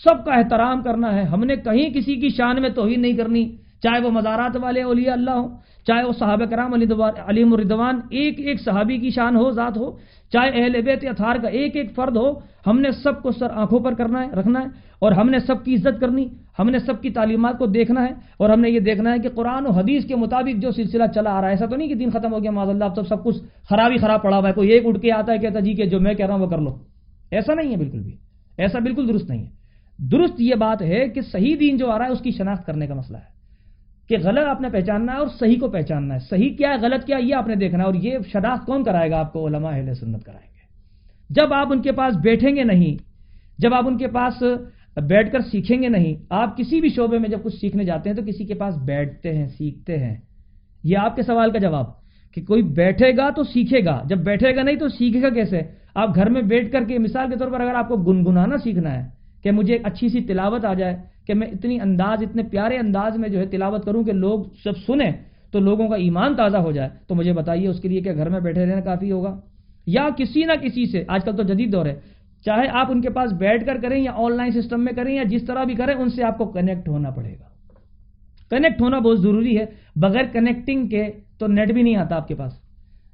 سب 0.03 0.25
کا 0.25 0.33
احترام 0.33 0.83
کرنا 0.83 1.15
ہے۔ 1.15 1.23
ہم 1.23 1.43
نے 1.43 1.55
کہیں 1.55 1.89
کسی 1.89 2.15
کی 2.15 2.29
شان 2.29 2.61
میں 2.61 2.69
توہین 2.69 3.01
نہیں 3.01 3.13
کرنی۔ 3.13 3.55
چاہے 3.83 3.99
وہ 4.01 4.09
مزارات 4.11 4.55
والے 4.61 4.81
اولیاء 4.81 5.13
اللہ 5.13 5.31
ہوں، 5.31 5.49
چاہے 5.87 6.03
وہ 6.03 6.11
صحابہ 6.19 6.45
کرام 6.45 6.73
علیم 6.73 7.53
الردوان 7.53 7.99
ایک 8.09 8.39
ایک 8.39 8.61
صحابی 8.61 8.97
کی 8.97 9.09
شان 9.09 9.35
ہو، 9.35 9.49
ذات 9.51 9.77
ہو، 9.77 9.91
چاہے 10.31 10.49
اہل 10.49 10.81
بیت 10.81 11.03
اتھار 11.03 11.35
کا 11.35 11.47
ایک 11.47 11.75
ایک 11.75 11.89
فرد 11.95 12.17
ہو، 12.17 12.29
ہم 12.67 12.79
نے 12.79 12.91
سب 13.03 13.21
کو 13.21 13.31
سر 13.31 13.49
آنکھوں 13.51 13.79
پر 13.79 13.93
کرنا 13.93 14.19
ہے، 14.23 14.29
رکھنا 14.39 14.59
ہے، 14.59 14.67
اور 14.99 15.11
ہم 15.11 15.29
نے 15.29 15.39
سب 15.39 15.63
کی 15.65 15.75
عزت 15.75 15.99
کرنی، 16.01 16.25
ہم 16.59 16.69
نے 16.69 16.79
سب 16.79 17.01
کی 17.01 17.09
تعلیمات 17.09 17.57
کو 17.57 17.65
دیکھنا 17.65 18.01
ہے، 18.07 18.13
اور 18.39 18.49
ہم 18.49 18.59
نے 18.59 18.69
یہ 18.69 18.79
دیکھنا 18.79 19.13
ہے 19.13 19.19
کہ 19.19 19.29
قرآن 19.29 19.65
و 19.65 19.71
حدیث 19.71 20.05
کے 20.05 20.15
مطابق 20.15 20.61
جو 20.61 20.71
سلسلہ 20.71 21.03
چلا 21.15 21.31
آ 21.37 21.41
رہا 21.41 21.47
ہے، 21.47 21.53
ایسا 21.53 21.65
تو 21.65 21.75
نہیں 21.75 21.87
کہ 21.87 21.95
دن 21.95 22.09
ختم 22.09 22.33
ہو 22.33 22.43
گیا 22.43 22.51
معذ 22.51 22.69
اللہ، 22.69 22.85
اب 22.85 23.07
سب 23.07 23.23
کچھ 23.23 23.37
خرابی 23.69 23.97
خراب 23.97 24.21
پڑا 24.23 24.37
ہوا 24.37 24.47
ہے، 24.47 24.53
کوئی 24.53 24.69
ایک 24.69 24.85
اٹھ 24.85 24.99
کے 25.01 25.11
آتا 25.11 25.33
ہے، 25.33 25.37
کہتا 25.37 25.59
جی 25.59 25.73
کہ 25.73 25.85
جو 25.85 25.99
میں 25.99 26.13
کہہ 26.13 26.25
رہا 26.25 26.35
ہوں 26.35 26.41
وہ 26.41 26.49
کر 26.49 26.57
لو۔ 26.57 26.77
ایسا 27.31 27.53
نہیں 27.53 27.71
ہے 27.71 27.77
بالکل 27.77 27.99
بھی۔ 27.99 28.15
ایسا 28.57 28.79
بالکل 28.79 29.07
درست 29.07 29.29
نہیں 29.29 29.43
ہے۔ 29.43 29.51
درست 30.11 30.41
یہ 30.41 30.55
بات 30.55 30.81
ہے 30.81 31.07
کہ 31.07 31.21
صحیح 31.21 31.55
دین 31.59 31.77
جو 31.77 31.91
آ 31.91 31.97
رہا 31.97 32.05
ہے، 32.05 32.11
اس 32.11 32.21
کی 32.21 32.31
شناخت 32.31 32.65
کرنے 32.65 32.87
کا 32.87 32.93
مسئلہ 32.93 33.17
ہے۔ 33.17 33.32
کہ 34.09 34.17
غلط 34.23 34.47
آپ 34.47 34.61
نے 34.61 34.69
پہچاننا 34.69 35.13
ہے 35.13 35.17
اور 35.17 35.27
صحیح 35.39 35.59
کو 35.59 35.69
پہچاننا 35.69 36.13
ہے۔ 36.13 36.19
صحیح 36.19 36.55
کیا 36.57 36.69
ہے، 36.69 36.75
غلط 36.81 37.05
کیا 37.05 37.17
یہ 37.17 37.35
آپ 37.35 37.47
نے 37.47 37.55
دیکھنا 37.55 37.79
ہے 37.79 37.85
اور 37.85 37.93
یہ 37.93 38.17
شناخت 38.33 38.65
کون 38.65 38.83
کرائے 38.83 39.11
گا؟ 39.11 39.19
آپ 39.19 39.33
کو 39.33 39.47
علماء 39.47 39.71
اہل 39.71 39.93
سنت 39.93 40.23
کرائیں 40.23 40.47
گے۔ 40.47 40.61
جب 41.29 41.53
آپ 41.53 41.67
ان 41.71 41.81
کے 41.81 41.91
پاس 41.91 42.15
بیٹھیں 42.23 42.55
گے 42.55 42.63
نہیں، 42.63 42.97
جب 43.57 43.73
آپ 43.73 43.87
ان 43.87 43.97
کے 43.97 44.07
پاس 44.07 44.43
بیٹھ 44.97 45.31
کر 45.31 45.39
سیکھیں 45.39 45.81
گے 45.81 45.87
نہیں، 45.87 46.13
آپ 46.29 46.57
کسی 46.57 46.81
بھی 46.81 46.89
شعبے 46.89 47.19
میں 47.19 47.29
جب 47.29 47.43
کچھ 47.43 47.55
سیکھنے 47.55 47.83
جاتے 47.83 48.09
ہیں 48.09 48.17
تو 48.17 48.23
کسی 48.23 48.45
کے 48.45 48.53
پاس 48.53 48.75
بیٹھتے 48.85 49.33
ہیں، 49.33 49.47
سیکھتے 49.47 49.97
ہیں۔ 49.97 50.15
یہ 50.83 50.97
آپ 50.97 51.15
کے 51.15 51.21
سوال 51.21 51.51
کا 51.51 51.59
جواب 51.59 51.85
کہ 52.33 52.41
کوئی 52.41 52.61
بیٹھے 52.61 53.17
گا 53.17 53.29
تو 53.29 53.43
سیکھے 53.43 53.85
گا، 53.85 54.01
جب 54.05 54.17
بیٹھے 54.17 54.55
گا 54.55 54.63
نہیں 54.63 54.75
تو 54.75 54.87
سیکھے 54.89 55.21
گا 55.21 55.29
کیسے؟ 55.29 55.61
آپ 55.95 56.15
گھر 56.15 56.29
میں 56.29 56.41
بیٹھ 56.41 56.71
کر 56.71 56.83
کے 56.83 56.99
مثال 56.99 57.29
کے 57.29 57.35
طور 57.37 57.51
پر 57.51 57.61
اگر 57.61 57.75
آپ 57.75 57.87
کو 57.87 57.95
گنگنانا 57.97 58.57
سیکھنا 58.57 58.91
ہے 58.95 59.09
کہ 59.43 59.51
مجھے 59.51 59.73
ایک 59.73 59.85
اچھی 59.85 60.07
سی 60.07 60.21
تلاوت 60.21 60.65
آ 60.65 60.73
جائے 60.73 60.95
کہ 61.27 61.33
میں 61.33 61.47
اتنی 61.47 61.79
انداز، 61.79 62.23
اتنے 62.23 62.43
پیارے 62.43 62.77
انداز 62.77 63.17
میں 63.17 63.29
جو 63.29 63.39
ہے 63.39 63.45
تلاوت 63.45 63.85
کروں 63.85 64.03
کہ 64.03 64.11
لوگ 64.11 64.43
جب 64.65 64.71
سنیں 64.87 65.11
تو 65.51 65.59
لوگوں 65.59 65.87
کا 65.87 65.95
ایمان 65.95 66.35
تازہ 66.35 66.57
ہو 66.57 66.71
جائے۔ 66.71 66.89
تو 67.07 67.15
مجھے 67.15 67.33
بتائیے 67.33 67.67
اس 67.67 67.79
کے 67.79 67.89
لیے 67.89 68.01
کہ 68.01 68.13
گھر 68.13 68.29
میں 68.29 68.39
بیٹھے 68.39 68.65
رہنا 68.65 68.81
کافی 68.81 69.11
ہوگا؟ 69.11 69.39
یا 69.87 70.07
کسی 70.17 70.43
نہ 70.43 70.53
کسی 70.53 70.85
سے، 70.85 71.03
آج 71.07 71.25
کل 71.25 71.35
تو 71.35 71.43
جدید 71.43 71.73
دور 71.73 71.85
ہے، 71.85 71.95
چاہے 72.45 72.67
آپ 72.71 72.91
ان 72.91 73.01
کے 73.01 73.09
پاس 73.09 73.33
بیٹھ 73.33 73.65
کر 73.65 73.77
کریں 73.81 74.03
یا 74.03 74.11
آن 74.15 74.37
لائن 74.37 74.61
سسٹم 74.61 74.83
میں 74.83 74.93
کریں 74.93 75.15
یا 75.15 75.23
جس 75.23 75.45
طرح 75.45 75.63
بھی 75.63 75.75
کریں، 75.75 75.93
ان 75.93 76.09
سے 76.09 76.23
آپ 76.23 76.37
کو 76.37 76.45
کنیکٹ 76.45 76.89
ہونا 76.89 77.09
پڑے 77.09 77.31
گا۔ 77.31 77.53
کنیکٹ 78.49 78.81
ہونا 78.81 78.99
بہت 78.99 79.21
ضروری 79.21 79.57
ہے، 79.57 79.65
بغیر 79.95 80.23
کنیکٹنگ 80.33 80.87
کے 80.87 81.07
تو 81.39 81.47
نیٹ 81.47 81.71
بھی 81.71 81.81
نہیں 81.81 81.95
آتا 81.95 82.15
آپ 82.15 82.27
کے 82.27 82.35
پاس۔ 82.35 82.62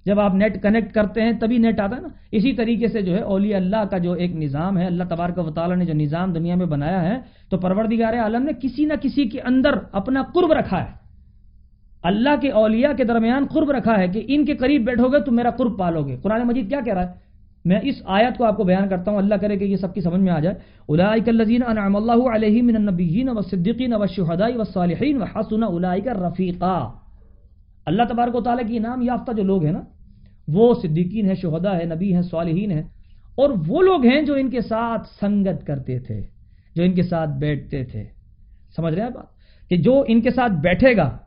جب 0.06 0.20
آپ 0.20 0.36
نیٹ 0.36 0.64
کنیکٹ 0.64 0.94
کرتے 0.94 1.22
ہیں 1.22 1.32
تبھی 1.32 1.58
نیٹ 1.58 1.80
آتا 1.80 1.96
ہے 1.96 2.02
نا۔ 2.02 2.08
اسی 2.32 2.54
طریقے 2.54 2.88
سے 2.88 3.02
جو 3.02 3.16
ہے 3.16 3.20
اولیاء 3.20 3.58
اللہ 3.58 3.86
کا 3.92 3.98
جو 3.98 4.14
ایک 4.14 4.36
نظام 4.36 4.78
ہے، 4.78 4.86
اللہ 4.86 5.04
تبارک 5.10 5.40
و 5.40 5.52
تعالیٰ 5.52 5.78
نے 5.78 5.86
جو 5.86 5.94
نظام 5.94 6.34
دنیا 6.34 6.56
میں 6.56 6.66
بنایا 6.66 7.02
ہے، 7.02 7.18
تو 7.50 7.58
پروردگار 7.58 8.14
عالم 8.14 8.44
نے 8.44 8.52
کسی 8.62 8.86
نہ 8.86 8.94
کسی 9.02 9.24
کے 9.24 9.42
اندر 9.42 9.72
اپنا 9.92 10.24
قرب 10.34 10.52
رکھا 10.54 10.84
ہے۔ 10.84 11.00
اللہ 12.04 12.30
کے 12.42 12.50
اولیاء 12.50 12.94
کے 12.94 13.04
درمیان 13.04 13.46
قرب 13.54 13.72
رکھا 13.72 13.98
ہے 13.98 14.08
کہ 14.08 14.26
ان 14.28 14.46
کے 14.46 14.56
قریب 14.56 14.84
بیٹھو 14.84 15.08
گے 15.08 15.20
تو 15.20 15.32
میرا 15.32 15.50
قرب 15.50 15.80
پالو 15.80 16.08
گے۔ 16.08 16.18
قرآن 16.22 16.48
مجید 16.48 16.70
کیا 16.70 16.80
کہہ 16.86 16.94
رہا 16.94 17.02
ہے؟ 17.02 17.30
میں 17.66 17.80
اس 17.84 17.96
آیت 18.06 18.38
کو 18.38 18.46
آپ 18.46 18.58
کو 18.58 18.64
بیان 18.64 18.90
کرتا 18.90 19.12
ہوں۔ 19.12 19.18
اللہ 19.18 19.36
کرے 19.36 19.58
کہ 19.58 19.64
یہ 19.64 19.76
سب 19.76 19.94
کی 19.94 20.02
سمجھ 20.02 20.22
میں 20.22 20.32
آ 20.32 20.40
جائے۔ 20.40 20.56
اولئک 20.86 21.30
الذین 21.30 21.62
انعم 21.68 21.96
اللہ 21.96 22.36
علیہم 22.36 22.66
من 22.66 22.76
النبیین 22.76 23.30
والصدیقین 23.30 23.94
والشہداء 23.94 24.56
والصالحین 24.56 25.22
وحسن 25.22 25.64
اولئک 25.64 26.08
رفیقا 26.08 26.99
اللہ 27.86 28.04
تبارک 28.04 28.36
و 28.36 28.42
تعالیٰ 28.42 28.68
کی 28.68 28.78
انعام 28.78 29.02
یافتہ 29.02 29.32
جو 29.32 29.44
لوگ 29.44 29.64
ہیں 29.64 29.72
نا، 29.72 29.82
وہ 30.48 30.74
صدیقین 30.74 31.26
ہیں 31.26 31.36
شہدا 31.36 31.78
ہے 31.78 31.86
نبی 31.86 32.14
ہیں، 32.14 32.22
صالحین 32.22 32.72
ہیں، 32.72 32.84
اور 33.36 33.50
وہ 33.68 33.82
لوگ 33.82 34.06
ہیں 34.06 34.22
جو 34.22 34.34
ان 34.34 34.50
کے 34.50 34.62
ساتھ 34.62 35.08
سنگت 35.08 35.68
کرتے 35.68 36.00
تھے، 36.00 36.22
جو 36.76 36.84
ان 36.84 36.94
کے 36.94 37.04
ساتھ 37.04 37.30
بیٹھتے 37.30 37.84
تھے۔ 37.84 38.04
سمجھ 38.76 38.94
رہے 38.94 39.04
ہیں 39.04 39.10
بات؟ 39.10 39.26
کہ 39.70 39.78
جو 39.78 40.04
ان 40.08 40.22
کے 40.22 40.30
ساتھ 40.30 40.52
بیٹھے 40.52 40.98
گا، 40.98 41.18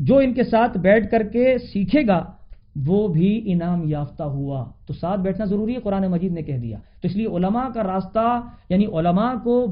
جو 0.00 0.16
ان 0.16 0.34
کے 0.34 0.42
ساتھ 0.42 0.78
بیٹھ 0.78 1.10
کر 1.10 1.22
کے 1.22 1.58
سیکھے 1.58 2.06
گا، 2.06 2.24
وہ 2.86 3.08
بھی 3.08 3.52
انعام 3.52 3.82
یافتہ 3.84 4.22
ہوا۔ 4.22 4.70
تو 4.86 4.92
ساتھ 4.92 5.20
بیٹھنا 5.20 5.44
ضروری 5.44 5.74
ہے، 5.74 5.80
قرآن 5.80 6.06
مجید 6.06 6.32
نے 6.32 6.42
کہہ 6.42 6.58
دیا۔ 6.58 6.78
تو 6.78 7.08
اس 7.08 7.16
لیے 7.16 7.26
علماء 7.26 7.68
کا 7.74 7.82
راستہ 7.82 8.40
یعنی 8.68 8.86
علماء 8.86 9.34
کو 9.44 9.66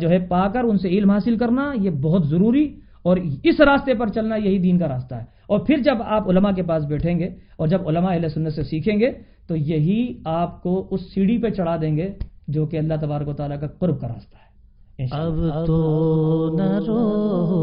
جو 0.00 0.10
ہے، 0.10 0.18
پا 0.18 0.48
کر 0.48 0.64
ان 0.64 0.78
سے 0.78 0.88
علم 0.88 1.10
حاصل 1.10 1.38
کرنا، 1.38 1.72
یہ 1.80 1.90
بہت 1.90 2.26
ضروری۔ 2.26 2.76
اور 3.08 3.16
اس 3.44 3.60
راستے 3.60 3.94
پر 3.94 4.06
چلنا 4.06 4.36
یہی 4.36 4.58
دین 4.58 4.78
کا 4.78 4.88
راستہ 4.88 5.14
ہے۔ 5.14 5.24
اور 5.48 5.58
پھر 5.58 5.76
جب 5.76 5.96
آپ 6.02 6.28
علماء 6.28 6.52
کے 6.52 6.62
پاس 6.62 6.84
بیٹھیں 6.84 7.18
گے 7.18 7.28
اور 7.56 7.68
جب 7.68 7.88
علماء 7.88 8.12
اہل 8.12 8.28
سنت 8.28 8.52
سے 8.52 8.62
سیکھیں 8.62 9.00
گے، 9.00 9.10
تو 9.48 9.56
یہی 9.56 10.22
آپ 10.24 10.62
کو 10.62 10.88
اس 10.90 11.00
سیڑھی 11.14 11.38
پہ 11.42 11.48
چڑھا 11.48 11.76
دیں 11.76 11.96
گے 11.96 12.08
جو 12.48 12.66
کہ 12.66 12.76
اللہ 12.76 12.94
تبارک 13.00 13.28
و 13.28 13.32
تعالیٰ 13.32 13.60
کا 13.60 13.66
قرب 13.66 14.00
کا 14.00 14.08
راستہ 14.08 14.36
ہے۔ 14.36 14.48
اب 15.10 15.66
تو 15.66 16.56
نہ 16.58 16.78
رو 16.86 17.57